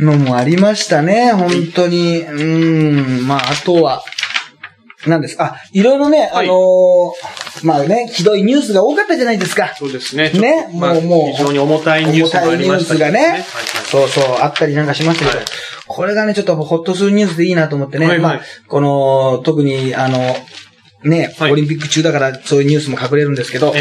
[0.00, 2.20] のもありましたね、本当に。
[2.22, 4.02] うん、まあ、あとは、
[5.06, 5.44] 何ですか？
[5.44, 9.74] あ、いろいろね、はいあのーまあね、ひどいニュースが多かったじゃないですか。
[9.76, 10.30] そうですね。
[10.30, 11.36] ねまあもうもう。
[11.36, 13.18] 非常に重たいニュースもありましたけど重たいニュースがね。
[13.20, 13.42] はいはい。
[13.84, 15.46] そうそう、あったりなんかしましたけど、はい。
[15.86, 18.22] これがね、ちょっとほっとするニュースでいいなと思ってね、はいはい。
[18.22, 20.36] まあ、この、特に、あの、
[21.04, 21.52] ね、はい。
[21.52, 23.72] オリンピック中だからそういうニュースも隠れるんですけど、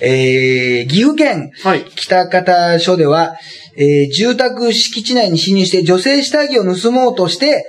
[0.00, 0.84] ええ。
[0.86, 1.84] ー、岐阜県はい。
[1.94, 3.36] 北方署では、
[3.76, 7.66] えー住宅敷地内に侵入して女性下着を盗もうとして、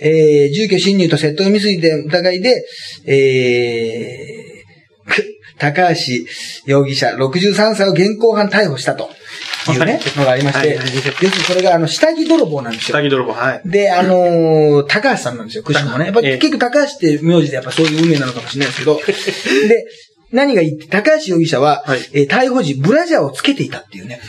[0.00, 2.64] えー住居侵入と窃盗未遂で疑いで、
[3.06, 4.55] えー、く
[5.58, 5.94] 高橋
[6.66, 9.10] 容疑者63歳を現行犯逮捕したと
[9.72, 13.02] いうね、のがありまして、要するにそれがあの下着泥棒なんですよ下。
[13.02, 13.62] 着泥棒、はい。
[13.64, 16.06] で、あのー高橋さんなんですよ、くしくもね。
[16.06, 19.00] やっぱ結局高橋って名字でやっぱそういう運命なのかもしれないですけど、
[19.68, 19.86] で、
[20.32, 24.20] 何がいいって、高橋容疑者は、はいえー逮捕時、ブラジャーをつけていたっていうね。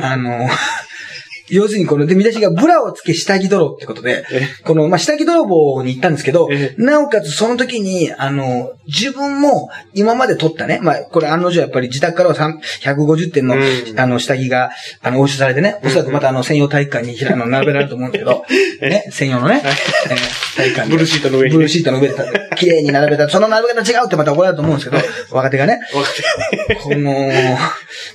[0.00, 0.48] あのー
[1.50, 14.00] 要するにこの、で、見出しがブラをつけ下着泥ってことでえ、この、まあ、下着泥棒に行ったんですけどえ、なおかつその時に、あの、自分も今まで取ったね、まあ、これ案の定やっぱり自宅からは3 150点の、うん。
[14.00, 14.70] あの、下着が、
[15.02, 18.44] あの、押収されてね、おそらくまたあの、専用体育館にひらあの並べられると思うんだけど、
[18.80, 20.92] ね、専用のね、えー体育館で。
[20.92, 21.56] ブルーシートの上にね。
[21.56, 22.14] ブルーシートの上で、
[22.56, 25.02] 綺麗に並べた、その並べ方違うってまた怒られると思うんですけど、
[25.36, 25.80] 若手がね、
[26.82, 27.30] この、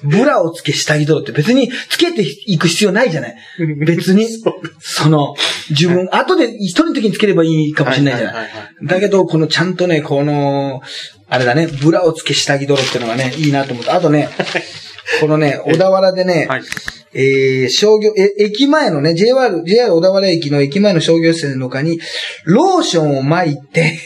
[0.04, 3.36] ブラをつけ下着泥って別につけていく必要ないじゃない。
[3.86, 4.28] 別に、
[4.80, 5.36] その、
[5.70, 8.50] 自分、後で一人の時につければいいかもしれないじゃない。
[8.84, 10.82] だけど、このちゃんとね、この、
[11.30, 13.92] あれだね、ブラをつけ下着泥っていうのがね、いいなと思って。
[13.92, 14.30] あとね、
[15.22, 16.64] このね、小田原でね、はい。
[17.16, 22.00] えー、商業、え、駅前のね、JR、JR 小田原駅の駅前の商業施設の他に、
[22.46, 24.00] ローションを撒いて、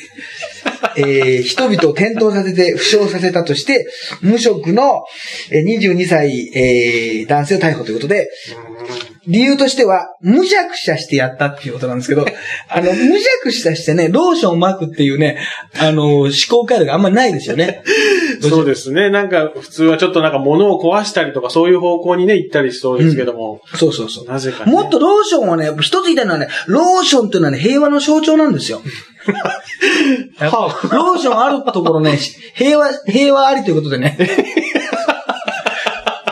[0.97, 3.87] えー、人々を転倒させて、負傷させたとして、
[4.21, 5.03] 無職の
[5.51, 8.29] えー22歳、えー、男性を逮捕ということで、
[9.27, 12.25] 理由としては、無弱者してやったっていうことなんですけど、
[12.69, 15.37] あの、無弱者してね、ローションを撒くっていうね、
[15.77, 17.83] あの、思考回路があんまりないですよね。
[18.47, 19.09] そうですね。
[19.09, 23.61] なんか、普通はちょっとなんか物を壊したりとか、そういう方向にね、行ったりしそうですけども。
[23.75, 24.25] そうそうそう。
[24.25, 24.71] なぜかね。
[24.71, 28.81] もっとローションはね、一つ言いたいのはね、ローションっていうのはね、平和の象徴なんですよ。
[30.39, 32.17] ローションあるところね、
[32.55, 34.17] 平和、平和ありということでね。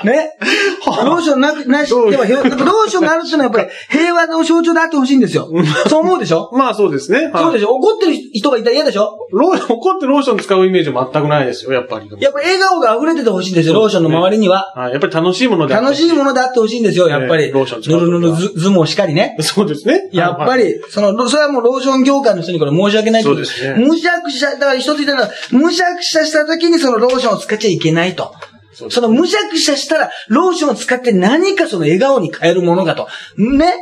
[0.06, 0.38] ね？
[0.86, 5.50] ローションなく、なし、でも、ローションがあるっていうのはやっぱり平和の象徴であってほしいんですよ。
[5.90, 6.52] そう思うでしょ？
[6.54, 7.32] まあそうですね。
[7.34, 7.72] そうでししょ？
[7.76, 9.04] 怒ってる人がいたら嫌でしょ？
[9.06, 9.18] ょ。
[9.32, 12.10] ロー怒ってローション使うイメージ全くないですよ、やっぱり。
[12.20, 14.72] やっぱ笑顔が溢れててほしいんですよ、ローションの周りには。
[14.76, 14.92] はい。
[14.92, 17.46] やっぱり楽しいものであって楽しいものであってほしいんですよ、やっぱり。
[17.46, 19.38] ええローション使うぬるぬるず相撲しかりね。
[19.42, 20.10] そうですね。
[20.12, 28.34] やっぱり、その、ロそれはもうローション業界の人にこれ申し訳ないそうですねむしゃくしゃ、だから一つ言ったら、むしゃくしゃした時にそのローションを使っちゃいけないと。
[28.76, 33.08] そのむしゃくしゃしたら、ローションを使って何かその笑顔に変えるものがと。
[33.38, 33.74] ね？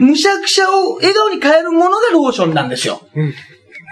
[0.00, 3.00] むしゃくしゃを笑顔に変えるものがローションなんですよ。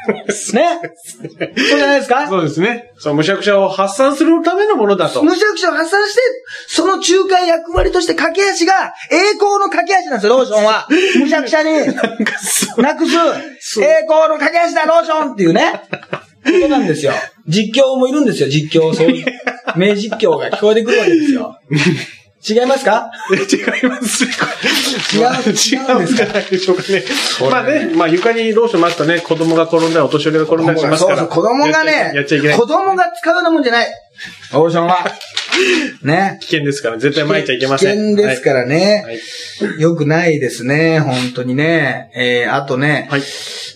[0.06, 0.22] ね？
[0.32, 2.28] そうじゃないですか？
[2.28, 2.92] そうですね。
[2.96, 5.22] そう、むしゃくしゃを発散するためのものだと。
[5.22, 6.20] むしゃくしゃを発散して、
[6.68, 10.86] その仲介役割として駆け足が、栄光の駆け足なんですよ、ローションは。
[11.20, 15.82] むしゃくしゃに、なくす、栄光の駆け足だ、ローションっていうね。
[16.52, 17.12] ことなんですよ。
[17.46, 18.94] 実況もいるんですよ、実況。
[18.94, 19.26] そういう、
[19.76, 21.59] 名実況が聞こえてくるわけですよ。
[22.48, 23.11] 違いますか？
[23.30, 24.24] 違います。
[24.24, 24.28] 違
[25.18, 26.82] うまあ違うんじゃないでしょうか？
[26.92, 27.02] ね。
[27.50, 31.16] まあね、まあ床にローション巻くとね、子供が転んだり、お年寄りが転んだりしますから。
[31.18, 32.56] そうそう、子供がね、やっちゃいけない。
[32.56, 33.88] 子供が使うようなもんじゃない。
[34.52, 35.05] ローションは。
[36.02, 36.38] ね。
[36.40, 38.16] 危険ですから、絶対巻いちゃいけません。
[38.16, 39.05] 危険ですからね。
[39.61, 39.81] はい。
[39.81, 42.11] よくないですね、本当にね。
[42.14, 43.22] えー、あとね、はい。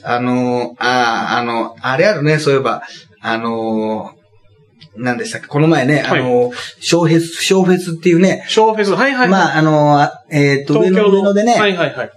[0.02, 2.82] あのー、あーあの、あれあるね、そういえば、
[3.20, 4.20] あのー、
[4.96, 9.28] 何でしたっけこの前ね、あのー、小フェス、小フェスっていうね、ショーフェス、はいはい。
[9.28, 11.10] まあ、あのえっ、と、の。
[11.10, 12.10] 上野でね、はいはいはい。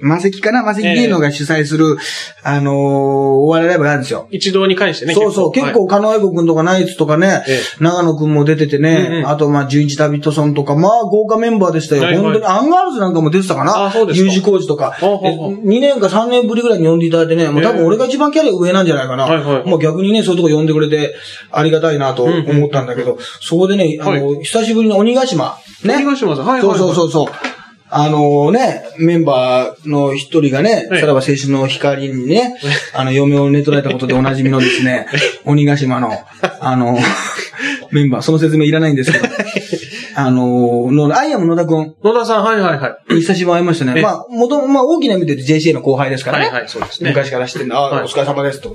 [0.00, 0.62] マセキかな？
[0.62, 1.96] マセキ芸能が主催する、
[2.42, 4.28] あのー、お笑いライブがあるんですよ。
[4.30, 5.14] 一堂に会してね。
[5.14, 12.02] そうそう、結構、狩野英孝くんとかナイツとかね、え永野くんも出ててね、あとまあ、純一旅人さんとか、まあ、豪華メンバーでしたよ。
[12.22, 13.86] 本当に、アンガールズなんかも出てたかな？
[13.86, 14.24] あそうですか。
[14.26, 14.92] U 字工事とか。
[14.92, 19.64] ほうほうほう2年か3年ぶりぐらいに呼んでいただいてね、もう多分俺が一番キャリア上なんじゃないかな。
[19.64, 21.14] もう逆にね、そういうとこ呼んでくれて、
[21.50, 25.96] ありがたいなと思ったんだけど、そこでね、あの、久しぶりの鬼ヶ島、ね。
[25.96, 26.46] 鬼ヶ島さん。
[26.46, 27.51] はいはいそうはいそうそうそう。
[27.94, 32.58] あのね、メンバーの一人がね、はいさらば青春の光にね、
[32.94, 35.06] あの、嫁を寝取られたことでおなじみのですね、
[35.44, 36.10] 鬼ヶ島の、
[36.60, 36.96] あの、
[37.90, 39.28] メンバー、その説明いらないんですけど、
[40.14, 41.94] あの、の、アイアム野田くん。
[42.02, 43.14] 野田さん、はいはいはい。
[43.20, 43.92] 久しぶりに会いましたね。
[43.98, 46.46] えまあ、もとも、まあ、大きな意味で JCA の後輩ですからね。
[46.46, 47.10] はいはい、そうですね。
[47.10, 47.76] 昔から知ってんだ。
[47.76, 48.74] あ、はいお疲れ様ですと。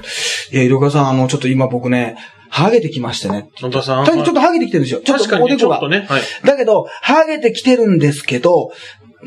[0.52, 2.18] いや、井戸川さん、あの、ちょっと今僕ね、
[2.50, 3.50] ハゲてきましてね。
[3.60, 4.06] 野田さん。
[4.06, 5.02] ちょっとハゲてきてるんですよ。
[5.02, 5.88] ちょっとおでこが。
[5.90, 6.06] ね。
[6.10, 6.22] はい。
[6.44, 8.72] だけど、ハゲてきてるんですけど、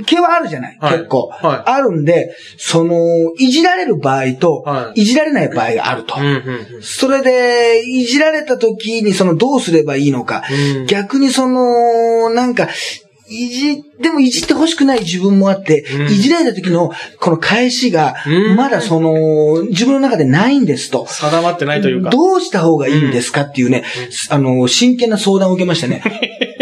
[0.06, 6.14] 毛はあるじゃない、はい結構、はいあるんで、その、いじられる場合と、はいいじられない場合があると。
[6.18, 6.32] うんうん
[6.76, 6.82] うん。
[6.82, 10.42] それで、いじられた時に、その、どうすればいいのか。
[10.50, 12.68] うん逆にその、なんか、
[13.28, 21.06] いじ、でもいじってほしくない自分もあって、うんいじられた時の、この返しがう、んまだその、自分の中でないんですと。
[21.06, 22.10] 定まってないというか。
[22.10, 23.84] どうした方がいいんですかっていうね、
[24.30, 26.02] あの、真剣な相談を受けましたね。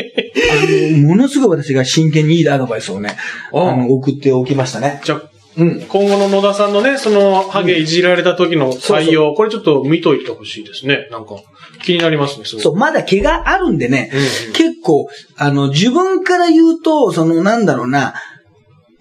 [1.02, 3.16] ものすごい私が真剣にいいアドバイスをね、
[3.52, 5.00] ああの、送っておきましたね。
[5.04, 5.22] じゃあ、
[5.56, 5.80] うん。
[5.80, 11.08] 今後の野田さんのね、その、ハゲいじられた時の対応、これちょっと見といてほしいですね。
[11.10, 11.36] なんか、
[11.82, 12.58] 気になりますね、す。
[12.60, 18.14] そう、まだ毛があるんでね、うんうん結構、あの、自分から言うと、その、なんだろうな、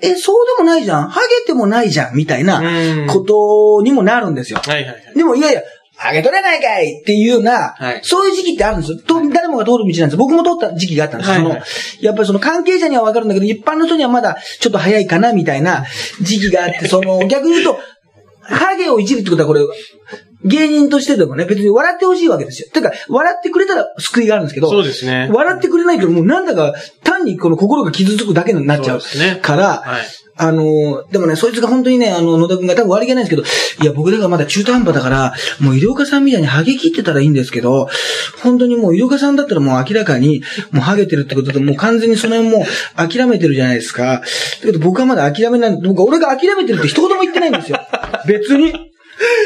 [0.02, 4.60] え、そうでもないじゃん、ハゲてもないじゃん、みたいなうんことにもなるんですよ。
[4.64, 5.16] はいはいはい。
[5.16, 5.62] でも、いやいや、
[5.98, 9.00] ハゲ取れないかいっていうような、はいそういう時期ってあるんですよ。
[9.00, 10.18] と誰もが通る道なんですよ。
[10.18, 11.36] 僕も通った時期があったんですよ。
[11.36, 15.86] はいはいそのやっぱりその関係者にはわかるんだけど、一般の人にはまだちょっと早いかな、みたいな
[16.22, 17.80] 時期があって、 その、逆に言うと、
[18.44, 19.62] ハゲをいじるってことはこれ、
[20.46, 22.70] 芸人としてでもね、別に笑ってほしいわけですよ。
[22.72, 25.30] てか、笑ってくれたら救いがあるんですけど、そうですね。
[25.34, 30.02] 笑ってくれないともうなんだか単にこの心が傷つくだけになっちゃうそうですねから、はい。
[30.38, 33.44] あの、でもね、そいつが本当にね、あの、野田くんが多分悪気ないんですけど、
[33.84, 37.90] いや、僕だからまだ中途半端だから、もう医療家さんみたいにハゲ切ってたらいいんですけど、
[38.44, 44.22] 本当にもう医療家さんだったらもう明らかに、もうハゲてるってことで、もう完全にその辺もう諦めてるじゃないですか。
[44.22, 44.22] だ
[44.62, 47.80] けど僕はまだ諦めない、僕は俺が諦めてるって一言も言ってないんですよ。
[48.28, 48.74] 別に。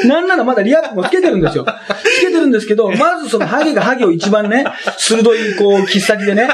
[0.06, 1.65] なんならまだリアクもつけてるんですよ。
[2.04, 4.65] つけてるんですけど、まずそのハゲがハゲを一番ね、
[4.97, 6.49] 鋭いこう、切っ先でね、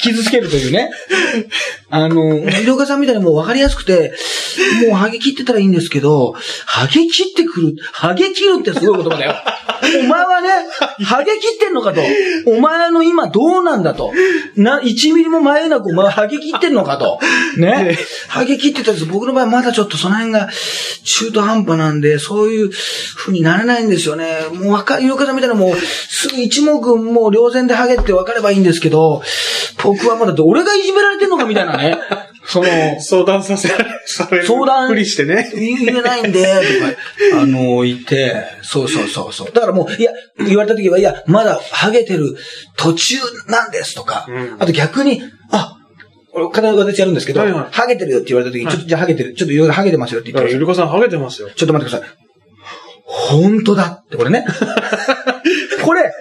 [0.00, 0.90] 傷つけるというね。
[1.90, 4.12] あの、医療家さんみたいにもう分かりやすくて、
[4.88, 6.34] もうハゲ切ってたらいいんですけど、
[6.66, 9.34] ハゲ切ってくる、ハゲ切るってすごい言葉だよ。
[10.00, 10.48] お前はね、
[11.04, 12.00] ハゲ切ってんのかと。
[12.46, 14.12] お前の今どうなんだと。
[14.56, 17.20] な、1ミリも前なくお前はハゲ切ってんのかと。
[17.56, 17.96] ね。
[18.28, 19.06] ハゲ切ってたんです。
[19.06, 20.48] 僕の場合まだちょっとその辺が
[21.04, 24.38] 中途半端なんで、そういう風にならないんですよね。
[24.52, 29.22] もうわか、医療家さんみたいなもう、すぐ一目もう両然でハゲって分かればいいんですけど、
[29.86, 31.98] 僕はまだ俺がいじめられてんのかみたいなね。
[32.44, 32.66] その、
[33.00, 34.46] 相談させられ、される。
[34.46, 35.50] 相談ふりしてね。
[35.52, 39.52] 言えないんで、とか、あの、言って、そうそうそうそう。
[39.52, 42.36] だからもう、いや、言われた時は、いや、まだハゲてる
[42.76, 43.16] 途中
[43.48, 45.76] なんですとか、うんあと逆に、あ、
[46.32, 51.48] 俺必ず私やるんですけど、はいはいハゲてるよって言われた時に、はいちょっとじゃあハゲてる、ちょっといろいろハゲてますよって言ってくださいゆりこさんハゲてますよ。
[51.54, 52.16] ちょっと待ってください。
[53.06, 54.44] 本当だって、これね。
[55.82, 56.12] これ、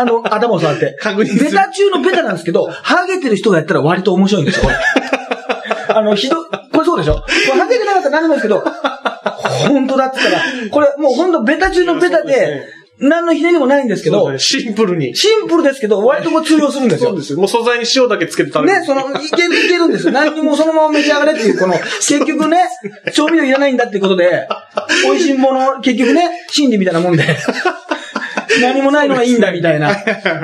[0.00, 0.96] あの、頭を触って。
[1.00, 4.76] 確認するベタ中のベタなんですけど、ハゲてる人がやったら割と面白いんですよ、これ。
[5.94, 6.36] あの、ひど、
[6.72, 7.14] これそうでしょ？
[7.14, 7.22] こ
[7.54, 8.64] れハゲてなかったら何でもいいですけど、
[9.68, 12.66] 本当だって言ったら、これもう本当ベタ中のベタで
[13.00, 15.16] 何のひねりもないんですけどシンプルに。
[15.16, 17.18] シンプルですけど、割とこう通用するんですよそう。
[17.18, 17.38] ですよ。
[17.38, 18.80] もう素材に塩だけつけて食べる。
[18.80, 20.12] ね、その、いける、いけるんですよ。
[20.12, 22.68] 何にもそのまま召し上がれっていう、この、結局ね、
[23.14, 24.46] 調味料いらないんだっていうことで、
[25.04, 27.24] 美味しいもの、結局ね、心理みたいなもんで、
[28.60, 29.94] 何もないのがいいんだみたいな。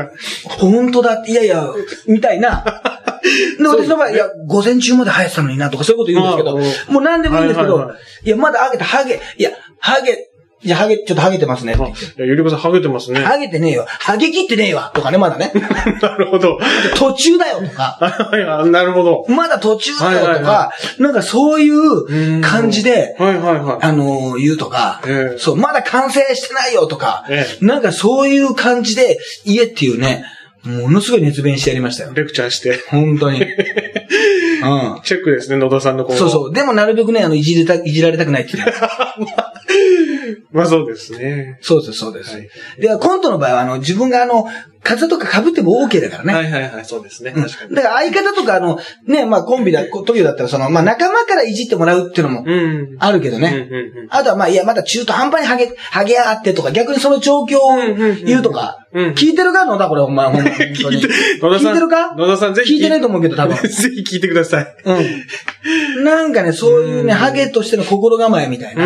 [0.58, 1.68] 本当だって、いやいや、
[2.06, 2.64] みたいな。
[3.58, 10.28] で、私の場合、いや、午前中まで生えてたのになとかそういうこと言うんですけど、ああもう何でもいいんですけどはいや、まだハゲて、ハゲ、いや、ハゲ、
[10.62, 12.04] いや、ハゲ、ちょっとハゲてますねってあ言って。
[12.04, 13.20] いやゆりこさんハゲてますね。
[13.20, 13.84] ハゲてねえよ。
[13.86, 14.90] ハゲ切ってねえわ。
[14.94, 15.52] とかね、まだね。
[16.00, 16.58] なるほど。
[16.96, 17.98] 途中だよとか。
[18.00, 19.26] はいはいなるほど。
[19.28, 23.78] まだ途中だよとか、はいはいはなんかそういう感じで、はいはいはい。
[23.82, 30.24] あのー言うとか、ええそう、まだ完成してないよとか、えなんかそういう感じで言えっていうね、
[30.64, 32.12] ものすごい熱弁してやりましたよ。
[32.14, 32.80] レクチャーして。
[32.88, 33.40] 本当に。
[33.42, 33.46] うん。
[35.04, 36.18] チェックですね、野田さんの今後。
[36.18, 36.52] そうそう。
[36.52, 38.64] でもなるべくね、あの、いじりた、いじられたくないっていう。
[40.52, 41.58] まあそうですね。
[41.60, 42.34] そうです、そうです。
[42.34, 44.46] はいで、コントの場合は、あの、自分があの、
[44.86, 46.32] 風とか被っても OK だからね。
[46.32, 47.32] はいはいはい、そうですね。
[47.34, 47.74] うん確かに。
[47.74, 52.96] だから相方とかあの、ね、まあコンビだ、トリオだったらその、まあ仲間からいじってもらうっていうのもうん。
[53.00, 53.68] あるけどね。
[54.10, 57.76] あとはまあ、いや、まだ中途半端にハゲ、ハゲやがってとか、逆にその状況を
[58.24, 60.50] 言うとか、 聞いてるか野田これ、お前、ほんまに。
[60.50, 61.88] 聞いて、る？
[61.88, 62.14] か？
[62.16, 62.76] 野田さんぜひ。
[62.76, 63.56] 聞いてないと思うけど、多分。
[63.68, 64.76] ぜひ聞いてください。
[64.84, 66.04] うん。
[66.04, 68.84] なんかね、そういうね、ハゲとしての心構えみたいな。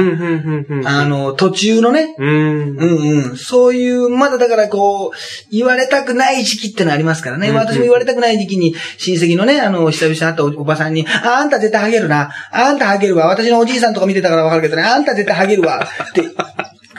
[0.87, 2.29] あの、途中のね、うん。
[2.29, 3.37] うんうん。
[3.37, 5.17] そういう、まだだからこう、
[5.53, 7.49] 言われたくない時期ってのありますからね。
[7.49, 12.31] うんうん私も言われたくない時期に、親戚のね、あの、久々に会ったおおばさんに、あ、あんた絶対ハゲるな。
[12.51, 13.27] あんたハゲるわ。
[13.27, 15.87] 私のおじいさんとか見てたからわかるけどね、あんた絶対ハゲるわ。
[16.11, 16.23] って、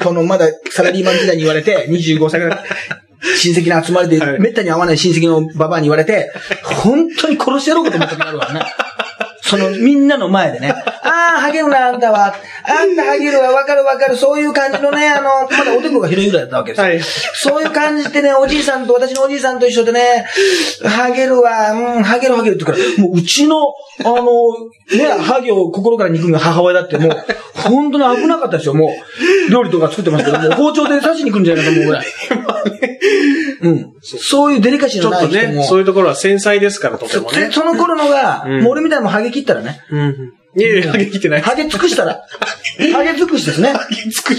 [0.03, 2.59] このまだサラリーマン時代に言われて、25歳ぐらい。
[3.37, 6.31] 親戚の集まりで、はいめったに会わない親戚のババアに言われて、
[6.83, 8.61] 本当に殺してやろうかと思った時あるわね。
[9.51, 10.69] その、みんなの前でね。
[11.03, 12.33] ああ、ハゲるな、あんたは。
[12.63, 14.15] あんたハゲるわ、わかるわかる。
[14.15, 16.85] そういう感じのね、あの、まだおでこが広いぐらいだったわけですよ。
[16.85, 17.01] はい
[17.33, 20.25] そういう感じでね、おじいさんと、私のおじいさんと一緒でね、
[20.85, 23.57] ハゲるわ、うん、ハゲるハゲるって言うから、もううちの、
[23.99, 24.23] あの、
[24.95, 28.93] ね、ハゲを心から憎む母親だってもう、本当に危なかったですよ、も
[29.47, 29.51] う。
[29.51, 32.05] 料理とか作ってますけど、もう包丁で刺しに来るんじゃないかと思うぐらい。
[33.61, 33.93] うん。
[34.01, 35.61] そういうデリカシーちょっとのない人も。
[35.61, 37.49] ね、そういうところは繊細ですから、とてもね。
[37.51, 39.81] その頃のが、うんもう俺みたいにもハゲ切ったらね。
[39.89, 40.33] うん。
[40.55, 41.41] いやいや、ハゲ切ってない。
[41.41, 42.21] ハゲ尽くしたら。
[42.93, 43.73] ハゲ尽くしですね。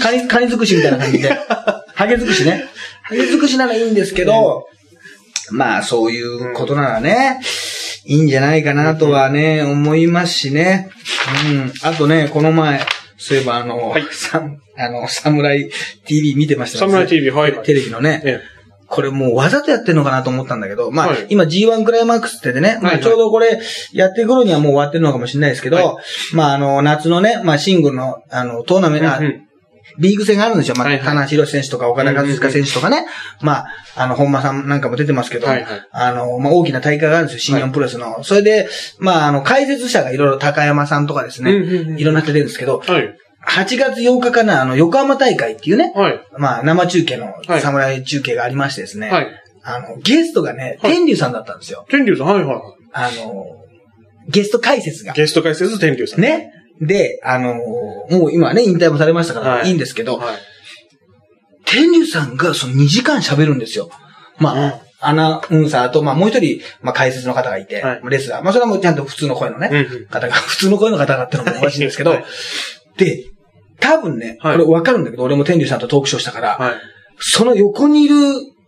[0.01, 1.29] カニ、カニ尽くしみたいな感じで。
[1.95, 2.65] ハゲ尽くしね。
[3.03, 4.67] ハゲ尽くしならいいんですけど、
[5.51, 7.39] まあそういうことならね、
[8.05, 10.89] いいんじゃないかなとはね、思いますしね。
[11.49, 11.73] うん。
[11.81, 12.81] あとね、この前、
[13.17, 15.69] そういえばあの、はいさんあの、サムライ
[16.05, 18.21] TV 見てましたサムライ TV はいテレビのね。
[18.25, 18.41] え
[18.93, 23.59] これもうわざとやってんのかなと思ったんだけど、まあ、はい今 G1 クライマックスってでね、まはいはいあちょうどこれ
[23.91, 25.97] やってる頃にはもう終わってるのかもしれないですけど、は
[26.33, 29.47] まああの、夏のね、まあシングルの、あの、トーナメント、あうんうん
[29.99, 30.75] リーグ戦があるんですよ。
[30.75, 33.05] まあ、はいはい田中宏選手とか岡田和親選手とかね。
[33.41, 37.39] まあ、あの、本間さんなんかも出てますけど、はいはいあの、まあ、大きな大会があるんですよ。
[37.39, 38.23] 新日本プロレスの。
[38.23, 38.67] それで、
[38.99, 41.51] まあ、あの、解説者がいろいろ高山さんとかですね、
[41.97, 43.15] いろんな人出るんですけど、はい。
[43.47, 46.19] 8月8日かな、あの、横浜大会っていうね、はい。
[46.37, 49.27] まあ、生中継のはい侍中継がありましてですね、はい。
[49.63, 51.85] あの、ゲストがね、はい天竜さんだったんですよ。
[51.89, 52.61] 天竜さん、はいはいは
[52.93, 53.45] あの、
[54.29, 55.15] ゲスト解説がい。。
[55.15, 56.21] ゲスト解説天竜さん。。
[56.21, 56.51] ね。
[56.81, 60.35] で、あの、もう今ね、引退もされましたから、はいい、いんですけど、はい。
[61.65, 63.89] 天竜さんがその2時間喋るんですよ。
[64.39, 64.73] まあ、うん
[65.05, 68.41] アナウンサーと、まあもう一人、まあ解説の方がいて、はいレスラー。
[68.41, 72.25] まあそれはもうちゃんと普通の声のね、うんうん方が、普通の声の方がってのもおかしいんですけど、 はい
[72.97, 73.25] で、
[73.83, 76.75] 多分ね、はいこれわかるんだけど、俺も天竜さんとトークショーしたから、はい。
[77.19, 78.15] その横にいる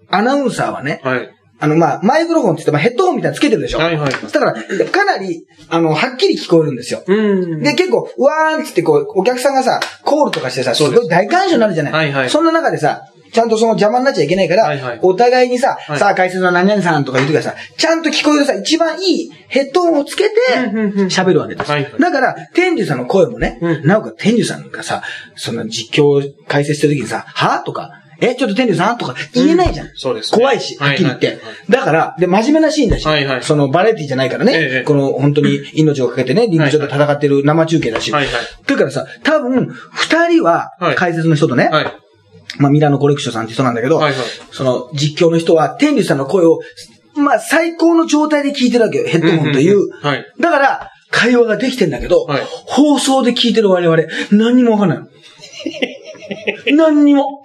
[0.10, 1.30] アナウンサーはね、はい。
[1.58, 3.80] あの、まあ、マイクロフォンって言って、まあ、ヘッドホンみたいなのつけてるでしょ？
[3.80, 4.12] はいはい。
[4.12, 4.54] だから、
[4.92, 7.02] かなり、あの、はっきり聞こえるんですよ。
[7.08, 7.62] うん。
[7.64, 11.94] で、結構、わーんっつってこう、お客さんがさ、コールとかしてさ、すごい大感謝になるじゃない。
[11.94, 13.04] はいはいそんな中でさ、
[13.36, 15.00] ちゃんとその邪魔になっちゃいけないから、はいはい。
[15.02, 16.00] お互いにさ、はい。
[16.00, 21.70] さあ解説の何々さんとか言うときはさ、ちゃんと聞こえるさ、一番いいヘッドホンをつけてうんうんうん喋るわけです。
[21.70, 22.00] はいはい。
[22.00, 23.86] だから、天竜さんの声もね、うん。
[23.86, 25.04] なおかつ天竜さんがさ、
[25.36, 29.90] その実況解説してるときにさ、はとか、え、ちょっと天竜さんとか言えないじゃん。
[29.96, 30.38] そうですね。
[30.38, 31.28] 怖いし、はっきり言って。
[31.28, 33.44] はいはいはいだから、で、真面目なシーンだし、はいはい。
[33.44, 34.84] そのバラエティじゃないからね、ええ。
[34.84, 38.12] この本当に命をかけてね、リング上で戦ってる生中継だし。
[38.12, 38.34] はいはい。
[38.66, 42.05] だからさ、多分、二人ははい、解説の人とね、はい。
[42.58, 46.60] まあ、ミラノコレクションさんって人なんだけど、はいはいその実況の人は、天竜さんの声を、
[47.16, 49.78] まあ、最高の状態で聞いてるわけよ、ヘッドホンという。
[49.78, 55.08] うんうんうんはいだから、会話ができてんだけど、はい放送で聞いてる我々、何にもわかんないの。
[56.76, 57.44] 何にも。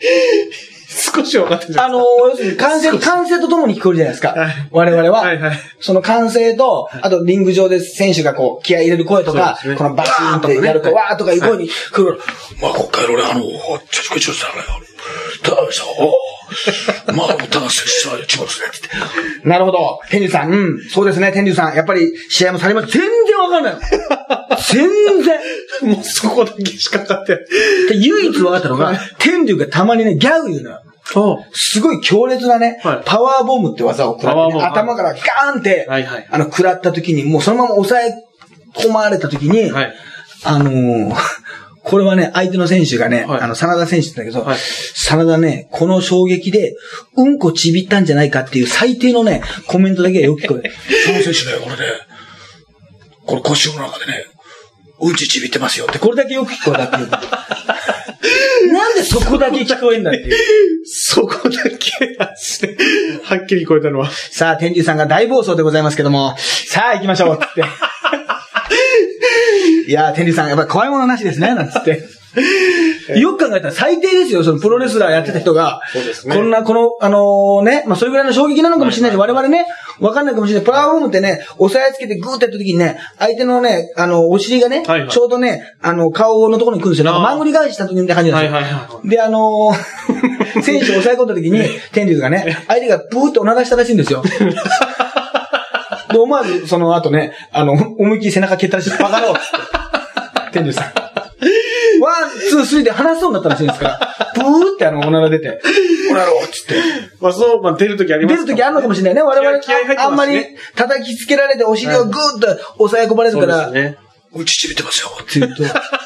[0.90, 1.85] 少し分かってるじゃん。
[1.87, 4.31] あのー、要するに歓声、歓声とともに聞こえるじゃないですか。
[4.31, 5.20] はい我々は。
[5.20, 5.59] はいはい。
[5.79, 12.18] その歓声と、あとリング上で選手がこう、気合い入れる声とか、ねこのバシーンってやると、わわーとかいう声に来る。
[12.61, 14.46] まあ、こっから俺、あの、ちょちょちょちょ、
[15.42, 15.85] たださ、
[17.14, 19.48] まあ、た違うんですね、って。
[19.48, 20.00] なるほど。
[20.11, 21.74] 天竜さん、うん、そうですね、天竜さん。
[21.74, 22.88] やっぱり試合もされます。
[22.88, 23.81] 全然わかんないの。
[24.72, 25.40] 全然。
[25.94, 27.46] もうそこだけしか分かって
[27.94, 30.83] 唯一分かったのが、天竜がたまにね、ギャグ言うのよ。
[31.53, 38.14] すごい強烈なね、はいパワーボムって技を食らってね、頭からガーンって、はいはいあの、食らった時に、もうそのまま抑え
[38.76, 39.94] 込まれた時に、はい。
[40.44, 41.14] あのー
[41.83, 46.75] これはね、相手の選手がね、はいあの、真田選手だけど、はい真田ね、この衝撃で、
[47.16, 50.75] うんこちびったんじゃないかっていう最低のね、コメントだけがよく聞こえる。
[51.07, 51.93] 真田選手ね、これね、
[53.27, 54.25] これ腰の中でね、
[55.01, 57.11] うんちちびってますよって、これだけよく聞こえたっていう。
[58.73, 59.61] なんでそこだけ？
[59.61, 60.37] 聞こえんだっていう。
[60.85, 62.16] そこだけ。
[62.19, 64.11] はっきり聞こえたのは。
[64.11, 67.64] さあ、天竜さんが大暴走でございますけども、さあ行きましょう、つって。
[69.87, 72.05] いやー、天竜さん、やっぱり怖いものなしですね、 なんつって。
[73.19, 75.81] よく考えたら最低ですよ、そのプロレスラーやってた人が。
[75.93, 79.66] そうですねこんな、この、あのね、まあ、それぐらいの衝撃なのかもしれないし、我々ね、
[79.99, 80.64] わかんないかもしれない。
[80.64, 87.12] パワーボムってね、押さえつけてグーってやった時にね、相手のね、あの、お尻がね、はいはいちょうどね、あの、顔のところに来るんですよ。
[87.12, 88.57] なんか、あーマングリ返した時みたいな感じなんですよ。
[88.57, 94.23] はいはいはで、あのー 選手を抑え込んだ時に、天龍がね、相手がブーっておならしたらしいんですよ。
[96.13, 98.90] で、思わず、その後ね、あの、思いっきり背中蹴ったらしい。
[98.90, 100.50] バカ野郎っつって。
[100.58, 100.85] 天龍さん。
[102.02, 105.61] ワン、ツー、スリーで離しそうになったらしいんですから、ブーってあの、おなら出て、
[106.11, 106.75] おならろっつって。
[107.21, 109.23] まあそう、まあ出るときあります出る時あるのかもしれないね。
[109.23, 113.96] 我々、気合気合入ってますねあんまり叩きつけられてお尻をグーッと押さえ込まれるそから、うですね。
[114.35, 115.65] うんちちびってますよって言うと、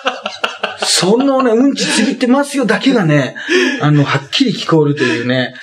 [0.85, 3.37] そのね、うんちちびってますよだけがね、
[3.81, 5.55] あの、はっきり聞こえるというね。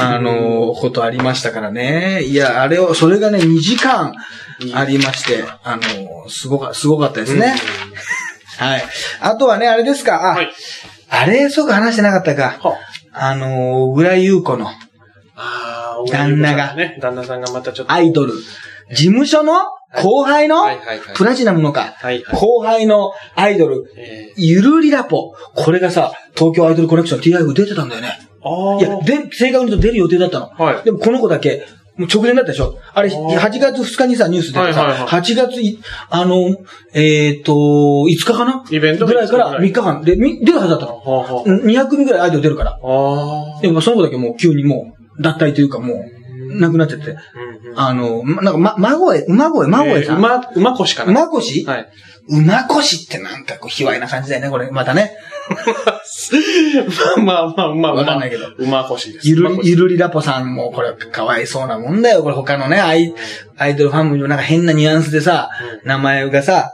[0.00, 2.22] あの、ことありましたからね。
[2.22, 4.12] いや、あれを、それがね、2時間
[4.74, 7.54] ありまして、あの、すごか、すごかったですね。
[8.58, 8.84] はい。
[9.20, 10.52] あとはね、あれですか、あ、はい。
[11.08, 12.58] あれ、そうか話してなかったか。
[12.68, 12.76] は
[13.12, 14.70] あの、小倉優子の
[16.10, 17.92] 旦那がね、旦那さんがまたちょっと。
[17.92, 18.34] アイドル、
[18.90, 19.54] 事務所の？
[19.94, 20.64] 後輩の？
[21.14, 21.94] プラチナムのか？
[22.32, 25.34] 後輩のアイドル、えゆるりラポ。
[25.54, 28.18] これがさ、東京アイドルコレクション TIF 出てたんだよね。
[28.78, 30.46] いや、で、正確に言うと出る予定だったの。
[30.48, 30.84] はい。
[30.84, 31.66] でもこの子だけ、
[31.96, 32.78] もう直前だったでしょ。
[32.94, 33.38] あれ、あー。
[33.38, 35.08] 8月2日にさ、ニュース出てさ、はいはいはい。
[35.08, 35.80] 8月い、
[36.10, 36.56] あの、
[36.92, 38.64] えっ、と、5日かな？
[38.70, 40.02] イベントぐらいから3日間。
[40.02, 40.98] で、み出るはずだったの。
[40.98, 42.78] はあはうん200組ぐらいアイドル出るから。
[43.62, 46.15] でもその子だけもう急にもう、脱退というかもう、
[46.60, 47.10] なくなっちゃって。
[47.10, 47.80] うんうん。
[47.80, 50.16] あの、まなんか、ま、孫へ、馬声、馬声さん。
[50.16, 51.12] えー馬、馬越かな。
[51.12, 51.64] 馬越？
[51.68, 51.88] はい。
[52.28, 54.70] 馬越ってなんかこう、卑猥な感じだよね、これ。
[54.70, 55.12] またね。
[57.24, 58.48] まあまあまあ、わかんないけど。
[58.58, 59.28] 馬越です。
[59.28, 62.22] ゆるり、ゆるりラポさんも、これ、かわいそうなもんだよ。
[62.22, 63.14] これ他のね、アイ、
[63.56, 65.50] アイドルファンもなんか変なニュアンスでさ、
[65.84, 66.72] 名前がさ、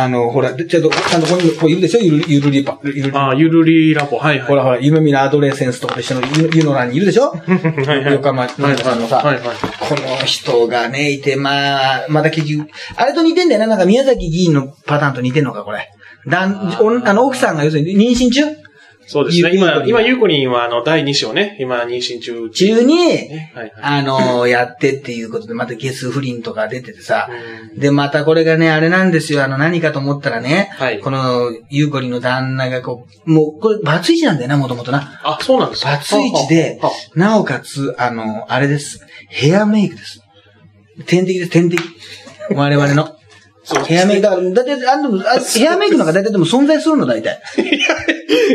[0.00, 0.78] あの、ほら、ちょっと、ちゃ
[1.18, 3.16] んとここに、こういるでしょゆる、ゆるりパ、ゆるり。
[3.16, 4.46] ああ、ゆるりラボ、はいはい。
[4.46, 7.30] ほらほら、夢見のアドレセンスと一緒のゆゆの欄にいるでしょ？
[7.30, 8.12] はいはい。
[8.12, 9.44] 横浜はいなんとかさんのさ、はいはい。
[9.80, 15.90] この人がね、いて、まあ、また結局、あれと似てんだよな、なんか宮崎議員のパターンと似てんのか、これ。
[16.28, 16.70] だん
[17.04, 18.44] あの、奥さんが要するに妊娠中？
[19.08, 19.54] そうですね。
[19.54, 22.50] 今、今、ゆうこりんは、あの、第2子をね、今、妊娠中。
[22.50, 23.30] 中に。
[23.80, 27.28] あのやってっていうことで、またゲス不倫とか出ててさ、
[27.72, 35.18] うんで、またこれがね、あれなんですよ、あの、何かと思ったらね、はいこの、ゆうこりんの旦那がこう、もう、これ、バツイチなんだよな、もともとな。
[35.22, 36.78] あ、そうなんですかバツイチで
[37.14, 39.06] なおかつ、あの、あれです。
[39.28, 40.22] ヘアメイクです。
[41.06, 41.82] 天敵です、天敵。
[42.50, 43.17] 我々の。
[43.68, 47.38] そうヘアメイク、だから、だって、あの、あヘアメイクなんか大体でも存在するの、大体。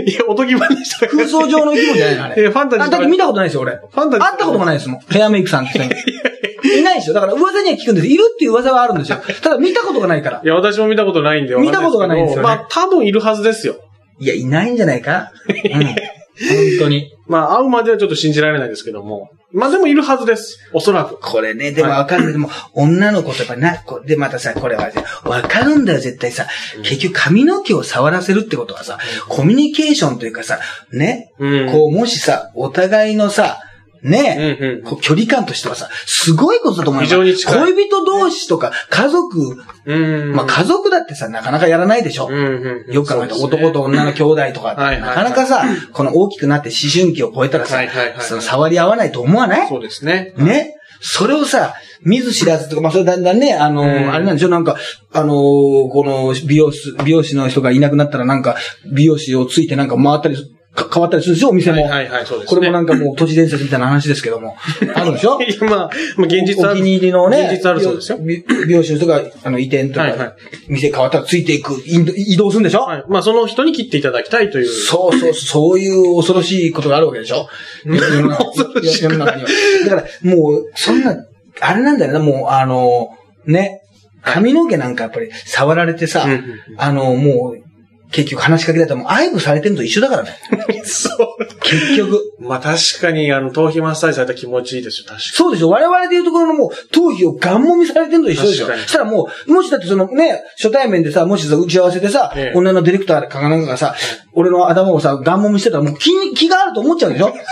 [0.07, 2.43] いや、おとぎ話した空想上の生き物じゃないの、あれ。
[2.45, 3.73] え、ファンタジーあ、だって見たことないですよ、俺。
[3.73, 5.01] ファンタジー会ったこともないですもん。
[5.07, 6.79] ヘアメイクさんって人に。
[6.79, 7.13] いないでしょ。
[7.13, 8.07] だから噂には聞くんです。
[8.07, 9.21] いるっていう噂はあるんですよ。
[9.43, 10.47] ただ見たことがないからい。
[10.47, 13.75] や、私も見たことないんで見たことがないんですよねまあ、多分いるはずですよ。
[14.19, 15.95] いや、いないんじゃないかうん。
[16.39, 17.11] 本当に。
[17.27, 19.29] まあ、会うまではちょっと信じられないですけども。
[19.51, 20.59] まあ、でもいるはずです。
[20.73, 21.19] おそらく。
[21.19, 22.31] これね、でもわかる。
[22.31, 24.93] でも、女の子とやっぱな、こうで、またさ、これはね、
[25.25, 26.47] わかるんだよ、絶対さ。
[26.83, 28.97] 結局髪の毛を触らせるってことはさ、
[29.29, 30.59] コミュニケーションというかさ、
[30.91, 31.71] ね、うん。
[31.71, 33.59] こう、もしさ、お互いのさ、
[34.03, 37.73] ね、うんうんこう距離感としてはさ、すごいことだと思うよ非常に近い。
[37.73, 40.35] 恋人同士とか、家族、うん。
[40.35, 42.27] まあ家族だってさ、なかなかやらないでしょ。
[42.27, 42.93] うんうん。
[42.93, 43.67] よく考えたらそうですね。
[43.69, 45.09] 男と女の兄弟とかって、はいはいはい。
[45.09, 49.69] なかなかさ、この大きくなって思春期を超えたらさ、はいはいはいその触り合わないと思わない？
[49.69, 50.33] そうですね。
[50.37, 50.75] ね？
[51.05, 54.13] それをさ、見ず知らずとか、まあ、それだんだんね、あのーうん。
[54.13, 54.77] あれなんでしょ、なんか、
[55.11, 58.55] あのーこの美容師、美容師の人がいなくなったらなんか、
[58.93, 60.37] 美容師をついてなんか回ったり
[60.75, 61.83] 変わったりするでしょ、お店も。
[61.83, 62.57] はいはいはい、そうですね。
[62.57, 64.55] これもなんかもう都市伝説みたいな話ですけども。
[64.95, 65.37] あるでしょ？
[65.61, 66.73] まあ、まあ、現実ある。
[66.73, 68.17] お気に入りのね、現実あるそうですよ。
[68.19, 70.33] 美美容師の人が、あの、移転とか、はいはい
[70.67, 73.03] 店変わったらついていく、移動するんでしょ、はい。
[73.07, 74.65] まあ、その人に切っていただきたいという。
[74.65, 77.47] そうそう、そういう恐ろしいことがあるわけでしょ？
[77.85, 79.49] 世の中恐ろしい世の中には。
[79.85, 80.03] だから、
[80.35, 81.15] もう、そんな、
[81.59, 83.09] あれなんだよな、もう、あの、
[83.45, 83.81] ね、
[84.23, 86.43] 髪の毛なんかやっぱり触られてさ、うんうんうん
[86.77, 87.72] あの、もう、
[88.13, 90.37] 結局話しかけられたらもう愛撫されてるのと一緒だからね。
[90.85, 91.45] そう。
[91.61, 92.19] 結局。
[92.39, 103.95] まあ、確かに、あの、頭皮マッサージされたら気持ちいいですよ、確かそうでしょ我々でいうところのもう、頭皮をガンもみされてるのと一緒でしょそしたらもう、もしだってそのね、初対面でさ、もしさ、打ち合わせでさ、ええ女のディレクターかなんかがさ、
[104.33, 107.33] 俺の頭をさ、ガンもみしてたらもう気に、気があると思っちゃうでしょ？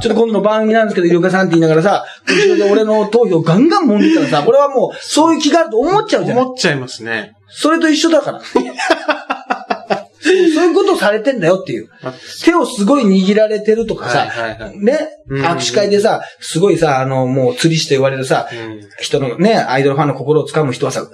[0.00, 6.26] ちょっと今度の番組なんですけど、イルカさんって言いながらさ、後ろで俺の頭皮をガンガン揉んでたらさ、これはもう、そういう気があると思っちゃうに。
[6.26, 7.32] じゃない思っちゃいますね。
[7.48, 8.40] それと一緒だから。
[10.54, 11.88] そういうことをされてんだよっていう。
[12.02, 12.14] まあ
[12.44, 14.78] 手をすごい握られてるとかさ、はいはいはい。
[14.78, 18.88] ね、うん握手会でさ、すごいさ、あの、もう釣り師と言われるさ、うん。
[18.98, 21.06] 人のね、アイドルファンの心をつかむ人はさ、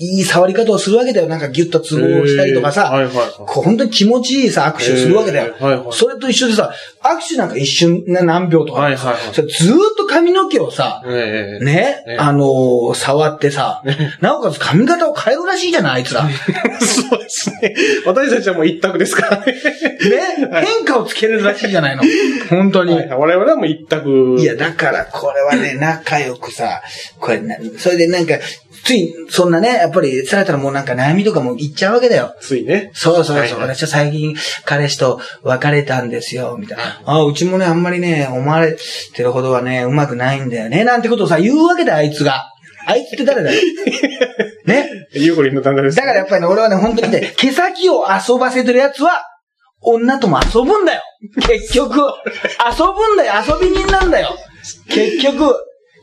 [0.00, 1.28] いい触り方をするわけだよ。
[1.28, 3.30] なんかギュッとツボをしたりとかさ、はいはいはい。
[3.36, 5.54] こう本当に気持ちいいさ、握手をするわけだよ。
[5.60, 6.72] はいはいそれと一緒でさ、
[7.02, 13.82] 握手なんか一瞬な何秒とか、はいはいはいそれずーっと髪の毛をさ、ええね、ええあのー触ってさ、
[14.20, 16.24] なおかつ髪型を変えるらしいじゃない、あいつら。
[16.24, 16.34] ね、
[16.80, 17.74] そうですね。
[18.06, 19.54] 私たちはもう一択ですからね。
[20.64, 22.02] 変化をつけれるらしいじゃないの。
[22.48, 22.94] 本当に。
[22.94, 24.36] はい我々はもう一択。
[24.38, 26.80] いや、だから、これはね、仲良くさ、
[27.18, 28.34] これな、それでなんか、
[28.84, 32.34] つい、そんなね、やっぱり、されたらもうなんか悩みとかも言っちゃうわけだよ。
[32.40, 32.90] ついね。
[32.94, 33.36] そうそうそう。
[33.36, 36.84] はいはい私は最近、彼氏と別れたんですよ、みたいな。
[37.04, 38.76] ああ、うちもね、あんまりね、思われ
[39.14, 42.50] てるほどはね、うまくないんだよね、なんてことをさ、言うわけだよ、あいつが。
[42.86, 43.60] あいつって誰だよ。
[44.66, 44.88] ね。
[45.12, 45.96] ゆうこりんの旦那です。
[45.96, 49.22] だからやっぱりね、俺はね、本当にね、 毛先を遊ばせてる奴は、
[49.82, 51.02] 女とも遊ぶんだよ。
[51.46, 52.04] 結局、遊
[52.86, 54.36] ぶんだよ、遊び人なんだよ。
[54.88, 55.54] 結局、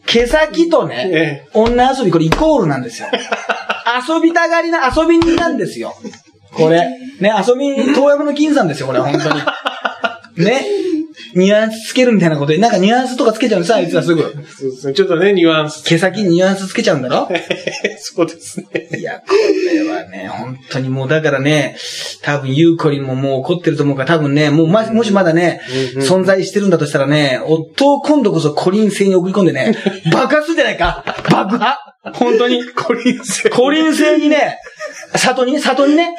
[0.08, 3.10] 毛先とね、ええ女遊び、これイコールなんですよ。
[4.08, 5.96] 遊びたがりな遊び人なんですよ。
[6.54, 6.88] これ。
[7.20, 9.42] ね、遊び人、遠山の金さんですよ、これ、本当に。
[10.46, 10.66] ね。
[11.36, 14.22] ニュアンスつけるみたいなことで、なんかニュアンスとかつけちゃうんですあいつはすぐ。
[14.22, 14.94] そうですね。
[14.94, 15.84] ちょっとね、ニュアンス。
[15.84, 17.28] 毛先にニュアンスつけちゃうんだろ？
[18.00, 18.88] そうですね。
[18.98, 19.26] いや、こ
[19.74, 21.76] れはね、本当にもうだからね、
[22.22, 25.62] 多分ゆうこりんももう怒ってると思うから、多分ね、もうま、もしまだね、
[25.96, 29.76] うんうん存在してるんだとしたらね、夫を今度こそコリン星に送り込んでね、
[30.12, 31.04] 爆発するんじゃないか？
[31.30, 31.76] 爆破？
[32.14, 32.64] 本当に？
[32.74, 33.50] コリン星。
[33.50, 34.58] コリン星にね、
[35.16, 36.16] 里にね、里にね、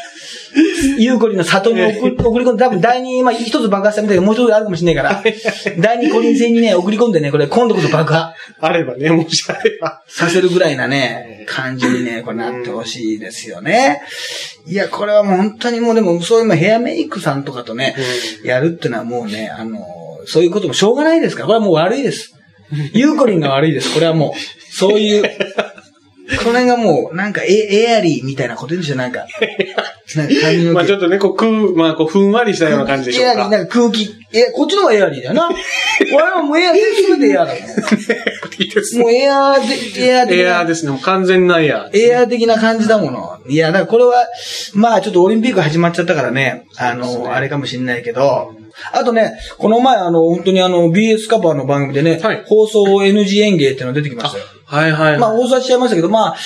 [0.99, 5.23] ゆうこりんの里に送り込んで、多分第二、まあ一つ爆破したみたいでもう一つあるかもしれないから、
[5.79, 10.03] 第二コリン星にね、送り込んでね、これ今度こそ爆破あればね、もしあれば。
[10.09, 14.03] させるぐらいなね、感じにね、これなってほしいですよね。
[14.67, 17.95] いや、これはもう本当にもうでも、そういうまあヘアメイクさんとかとね、
[18.45, 19.87] やるってのはもうね、あの、
[20.27, 22.35] そういうこともしょうがないですから、これはもう悪いです。
[22.93, 23.95] ゆうこりんが悪いです。
[23.95, 25.23] これはもう、そういう、
[26.45, 29.27] これがもう、なんかエ、エアリーみたいなこと言うんでしょ、なんか。
[30.17, 30.73] なんか髪の毛。
[30.77, 33.49] まあちょっとね、こう、空、まあこう、ふんわりしたような感じでしょうエアリー、か。
[33.51, 35.49] なんか空気、え、こっちの方がエアリーだよな。
[36.13, 37.59] 俺はもうエア、全部でエアだも
[38.59, 39.01] いいですん。
[39.01, 40.91] もうエアで、エア的なエアーですね。
[40.93, 41.99] もう完全なエアー。
[41.99, 43.39] エアー的な感じだもの。
[43.49, 44.27] いや、だからこれは、
[44.75, 48.53] まあちょっとオリンピック始まっちゃったからね、あの、あれかもしれないけど、
[48.93, 54.45] あとね、この前あの、本当にあの、BS カバーの番組でね、はい放送 NG 演芸っていうのが出てきましたよ。
[54.69, 55.19] はいはい。
[55.19, 56.37] まあ放送はしちゃいましたけど、まあ、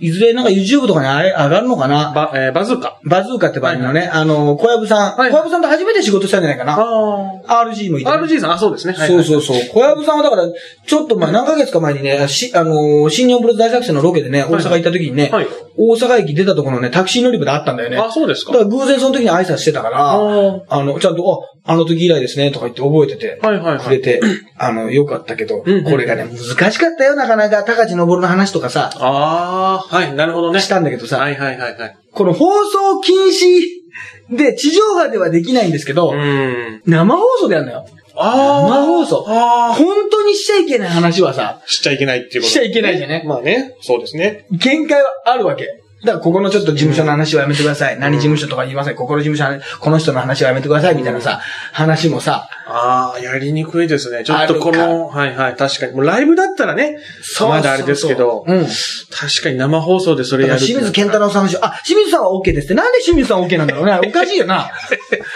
[0.00, 2.12] いずれなんか YouTube とかに上がるのかな？
[2.14, 3.00] バ、えーバズーカ。
[3.04, 6.76] バズーカって番組のね、あの、小籔さん、はい小籔さんと初めて仕事したんじゃないかな？
[6.78, 8.08] あ RG もいて。
[8.08, 8.14] あ。
[8.14, 8.94] RG さん、あ、そうですね。
[8.94, 9.56] はいそうそうそう。
[9.72, 10.44] 小籔さんはだから、
[10.86, 15.46] ちょっと前、何ヶ月か前にね、し、あのー、新日本プロレス大作戦のロケでね、大阪行った時にね、はい
[15.80, 17.98] 大阪駅出たところのね、タクシー乗り場で会ったんだよね。
[17.98, 18.50] あ、そうですか。
[18.50, 24.22] だから偶然その時に挨拶してたから、ああの、ちゃんと、あ、あの時以来ですね、とか言って覚えてて、はいはいはいくれて、
[24.56, 30.60] あの、よかったけど、うんうんこれがね、難しかったよ、なかなか、高知昇の話とかさ、ああ、はい、なるほどね。
[30.60, 31.96] したんだけどさ、はいはいはいはい。
[32.10, 36.80] この放送禁止で、地上波ではできないんですけど、うん。
[36.86, 37.86] 生放送でやるのよ。
[38.16, 39.24] あ生放送。
[39.28, 42.46] あ本当にしちゃいけない話はさ、しちゃいけないっていうこと。
[42.46, 43.24] しちゃいけないじゃね。
[43.26, 44.46] まあね、そうですね。
[44.52, 45.82] 見解はあるわけ。
[46.04, 47.98] だから、ここのちょっと事務所の話はやめてください。
[47.98, 48.94] 何事務所とか言いません。
[48.94, 50.94] ここの事務所は、この人の話はやめてください。
[50.94, 51.40] みたいなさ、
[51.72, 54.22] 話もさ、ああ、やりにくいですね。
[54.22, 55.94] ちょっとこの、はいはい、確かに。
[55.94, 56.98] もうライブだったらね、
[57.40, 58.66] まだあれですけど、うん。
[59.10, 62.74] 確かに生放送でそれやる清水健太郎さんの話、あ、清水さんは OK ですって。
[62.74, 63.98] なんで清水さん OK なんだろうね。
[64.06, 64.60] おかしいよな。
[64.60, 64.70] あ、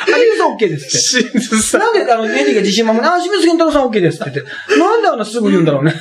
[0.04, 1.30] 清水さん OK ですって。
[1.30, 1.80] 清水さん。
[1.80, 4.78] なんであの、エディが自信満々に、あ、清水健太郎さん OK ですって言って。
[4.78, 5.94] なんであんなすぐ言うんだろうね。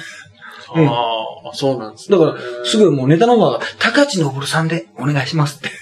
[0.75, 0.91] うんあ
[1.51, 5.69] あ、そうなんですだから、すぐもうネタの方が、高知昇さんでお願いしますって。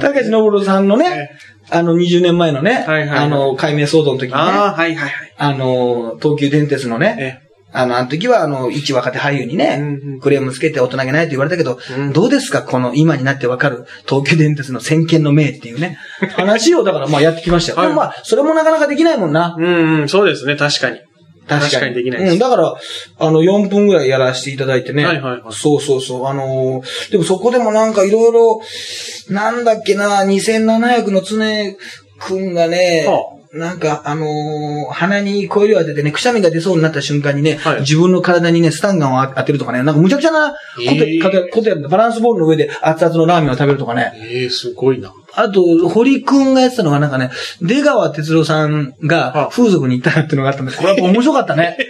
[0.00, 1.30] 高知昇さんのね、
[1.70, 5.34] あの、20年前のね、あの、解明騒動の時にね、ああ、はいはいはい。
[5.36, 7.44] あの、東急電鉄のね、え
[7.76, 15.98] あの、あの時は、あの、一若手俳優にね、クレームつけて大人げないと言われたけど、うんどうですかこの今になってわかる東急電鉄の先見の明っていうね、
[16.36, 17.78] 話をだからまあやってきましたよ。
[17.78, 19.56] はいでもまあ、それもなかなかできないもんな。
[19.58, 21.00] うんうん、そうですね、確かに。
[21.48, 22.74] 確かにできないですうん、だから、
[23.18, 25.04] あの、4分ぐらいやらせていただいてね。
[25.04, 26.26] はいはいはいそうそうそう。
[26.26, 28.60] あのーでもそこでもなんかいろいろ、
[29.30, 31.44] なんだっけな、2700の常
[32.18, 41.88] くんがね、はなんか、あのー鼻にコイルを当ててね、くしゃみが出そうになった瞬間にね、はい自分の体にね、スタンガンを当てるとかね、なんかむちゃくちゃなこと,、えーことやるんだ。
[41.88, 44.12] バランスボールの上で熱々のラーメンを食べるとかね。
[44.16, 45.12] ええすごいな。
[45.36, 47.30] あと、堀くんがやってたのがなんかね、
[47.60, 50.78] 出川哲郎さんがあ風俗に行ったっていうのがあったんです。
[50.78, 51.76] これやっぱ面白かったね。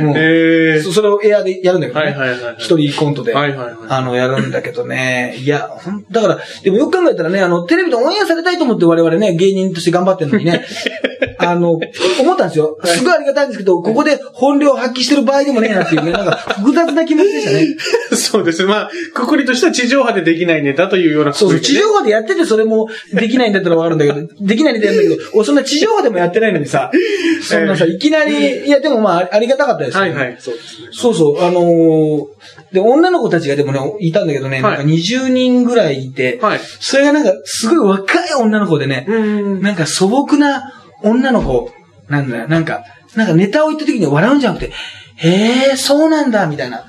[0.00, 2.06] うんええそそれをエアでやるんだけどね。
[2.06, 3.32] はいはいはい人コントで。
[3.32, 5.36] はいはいはいあの、やるんだけどね。
[5.38, 10.64] いや、ほん、だから、でもよく考えたらね、あの、テレビでオンエアされたいと思って我々ね、芸人として頑張ってるのにね、
[11.44, 12.78] あの、思ったんですよ。
[12.84, 17.76] すごいありがたいんですけど、ここで本領発揮してる場合でもねえなっていうね、なんか複雑な気持ちでしたね。
[18.16, 18.68] そうですね。
[18.68, 26.90] まあ、くくりとしては地上波でできないネタというようなそうそう、地上波でやっててそれもできないんだったらわかるんだけど、 できないネタやるんだけど、おそんな地上波でもやってないのにさ、
[27.42, 30.88] そんなさ、いきなり、いや、でもまあ、ありがたかったですよはいはい、そうですね。
[30.92, 32.24] そうそう、あのー
[32.72, 36.60] で、女の子たちがでもね、いたんだけどね、はいなんか20人ぐらいいて、はい。
[36.80, 39.62] それがなんか、すごい若い女の子でね、うん。
[39.62, 41.70] なんか素朴な女の子
[42.08, 42.48] なんだよ。
[42.48, 42.84] なんか、
[43.14, 44.72] なんかネタを言った時に笑うんじゃなくて、
[45.16, 46.84] へえ、そうなんだ、みたいな。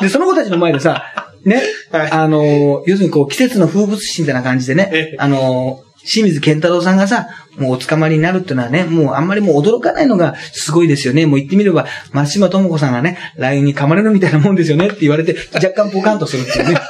[0.00, 1.04] で、その子たちの前でさ、
[1.44, 7.28] ね、はいあのー要するにこう、季節の風物詩みたいな感じでねええ、あのー清水健太郎さんがさ、
[7.58, 11.26] もうお捕まりになるっていうのはね、もうあんまりもう驚かないのがすごいですよね。
[11.26, 16.80] もう言ってみれば、松島智子さんがね、LINE に噛まれるみたいなもんですよねって言われて、若干ポカンとするっていうね。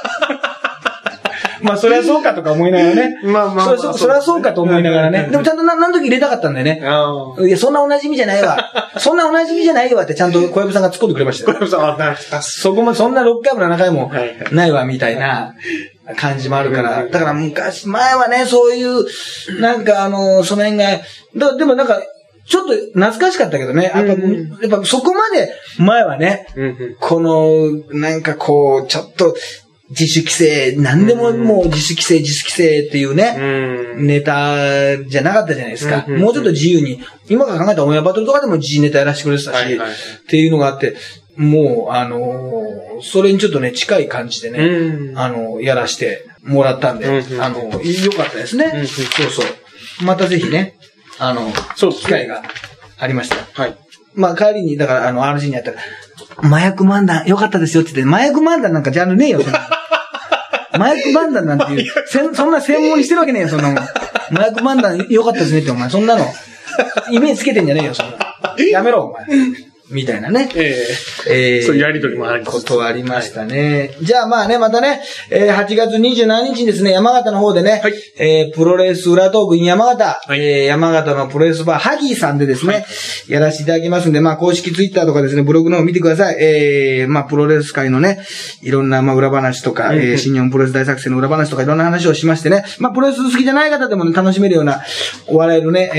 [1.63, 3.19] まあ、そりゃそうかとか思いながらね。
[3.23, 5.27] まあまあまあそりゃそうそりゃそうかと思いながらね。
[5.31, 6.81] でもちゃんとな何時入れたかったんだよね。
[6.83, 7.45] ああ。
[7.45, 8.57] いや、そんなお馴染みじゃないわ。
[8.97, 11.57] そんなお馴染みじゃないわってちゃんと小籔さんが突っ込んでくれましたよ。
[11.59, 14.11] 小籔さん、あ、なそこもそんな6回も7回も
[14.51, 15.53] ないわ、みたいな
[16.17, 17.03] 感じもあるから。
[17.03, 19.05] うんだから昔、前はね、そういう、
[19.59, 21.01] なんかあの、その辺が、
[21.35, 22.01] だでもなんか、
[22.47, 23.83] ちょっと懐かしかったけどね。
[23.83, 26.95] やっぱ、うんやっぱそこまで前はね、うんうん。
[26.99, 29.35] この、なんかこう、ちょっと、
[29.91, 33.35] 自主規制、何でももう自主規制、自主規制っていうね、
[33.97, 34.07] うん。
[34.07, 36.05] ネタじゃなかったじゃないですか。
[36.07, 39.93] うんうんうんもうちょっと自由に、今から考えたらオンエアバトルとかでも自由ネタやらせてくれてたし、はいはいっ
[40.29, 40.95] ていうのがあって、
[41.35, 45.17] もう、あのーそれにちょっとね、近い感じでね、うん。
[45.17, 50.05] あのーやらしてもらったんで、うんうんあのー良かったですね、うんうんそうそう。
[50.05, 50.77] またぜひね、
[51.19, 52.43] あの、機会が
[52.97, 53.35] ありました。
[53.61, 53.75] はい。
[54.13, 55.77] まあ、帰りに、だから、あの、RG にやったら、
[56.43, 59.41] 麻薬漫談良かったですよって言って、麻薬漫談なんかジャンルねえよ。
[60.73, 63.77] 麻薬漫談なんていう、 せんそんな専門にしてるわけねえよ、そんなもん。
[63.77, 63.89] 麻
[64.45, 66.25] 薬漫談良かったですねって、お前、そんなの、
[67.09, 68.17] イメージつけてんじゃねえよ、そんな。
[68.71, 69.70] やめろ、お前。
[69.91, 70.49] みたいなね。
[70.55, 70.75] え
[71.27, 71.59] え。
[71.59, 73.95] えそういうやりとりもありことはありましたね。
[74.01, 77.93] じゃあまあね、またね、えー8月27日にですね、山形の方でね、はい。
[78.17, 80.39] えープロレス裏トーク in 山形、はい。
[80.39, 82.85] えー山形のプロレスバー、ハギーさんでですね、
[83.27, 86.37] やらせていただきますんで、まあ公式ツイッターとかですね、ブログの方見てください。
[86.39, 88.19] えーまあプロレス界のね、
[88.61, 94.81] いろんなまあ裏話とか、えー新日本プロレス大作戦の裏話とかいろんな話をしましてね、まあプロレス好きじゃない方でもね、楽しめるような、
[95.27, 95.91] お笑いのね、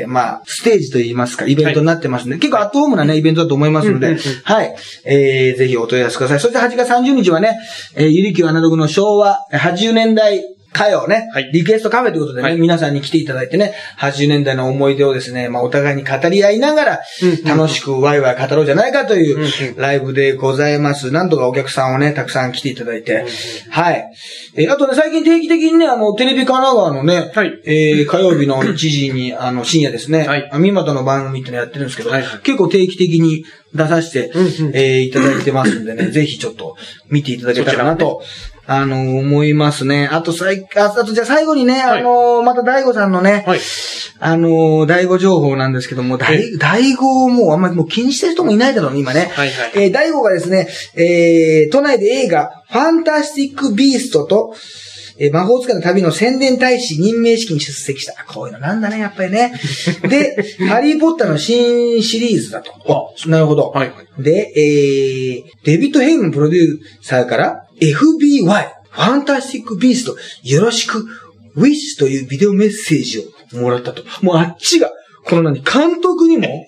[0.00, 4.74] えーまあステージといいますか、イベントになってますんで、結構アットホームなね、イベントだと思いますので、はい。
[5.04, 6.40] えー、ぜひお問い合わせください。
[6.40, 7.58] そして8月30日はね、
[7.94, 11.50] えー、ゆりきゅうアナログの昭和80年代歌謡ね、はい。
[11.52, 12.58] リクエストカフェということでね、はい。
[12.58, 17.00] 皆さんに来ていただいてね、80年代の思い出をですね、まあお互いに語り合いながら、
[17.44, 21.10] 楽しくワイワイ語ろうじゃないかというライブでございます。
[21.10, 23.26] なんとかお客さんをね、たくさん来ていただいて、
[23.70, 24.10] はい。
[24.56, 27.60] えーあとね、最近定期的にね、あの、テレビ神奈川のね、はい。
[27.64, 30.50] えー火曜日の1時に、 あの、深夜ですね、はい。
[30.52, 32.22] 三股の番組ってのやってるんですけど、はい。
[32.22, 33.44] はい結構定期的に
[33.74, 34.32] 出させて、
[34.72, 36.76] えーいただいてますんでね、 ぜひちょっと
[37.08, 38.22] 見ていただけたらなと、
[38.68, 40.08] あの、思いますね。
[40.10, 43.60] あと、さいああと、じゃあ最後にね、はいあの、また大悟さんのね、はい。
[44.18, 49.30] あの、 DAIGO 情報なんですけども、大え DAIGO をもうあんまりもう気にしてる人もいないだろうね、今ね。
[49.34, 54.54] はいはいえー DAIGO がですね、えー都内で映画、ファンタスティック・ビーストと、
[55.18, 58.24] えー魔法使いの旅の宣伝大使任命式に出席した。
[58.24, 59.52] こういうのなんだね、やっぱりね。
[60.08, 62.72] で、ハリー・ポッターの新シリーズだと。
[63.24, 63.70] あ、なるほど。
[63.70, 64.22] はいはい。
[64.22, 71.04] で、えー、デビッド・ヘイマンプロデューサーから FBI、ファンタスティック・ビースト、よろしく、
[71.54, 74.02] ウィッシュというビデオメッセージをもらったと。
[74.22, 74.90] もうあっちが、
[75.24, 76.66] この何、監督にも、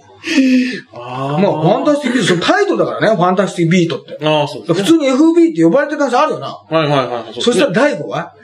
[0.93, 4.19] あまあ、ファンタスティックビースト、そのタイトルだからね、ファンタスティックビーストって。
[4.27, 4.75] ああ、そうね。
[4.75, 6.49] 普通に FB って呼ばれてる感じあるよな。
[6.49, 7.35] はいはいはい。
[7.41, 8.35] そしたら DAIGO は、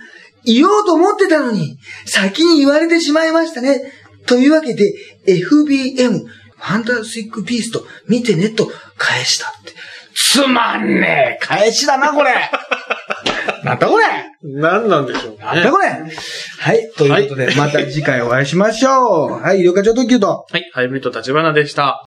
[0.44, 3.80] 言おうと思ってたのに、先に言われてしまいましたね。
[4.26, 4.94] というわけで、
[5.26, 9.72] FBM、ファンタスティックビースト、見てねと返したって。
[10.14, 12.34] つまんねえ返しだな、これ。
[13.64, 14.04] なんだこれ
[14.44, 15.38] 何なんでしょうね。
[15.38, 15.88] なんだこれ？
[15.88, 19.32] はい、ということで、また次回お会いしましょう。
[19.40, 20.46] はい、医療課長特急と。
[20.50, 20.70] はい。
[20.74, 22.06] ハイブリッド立花でした。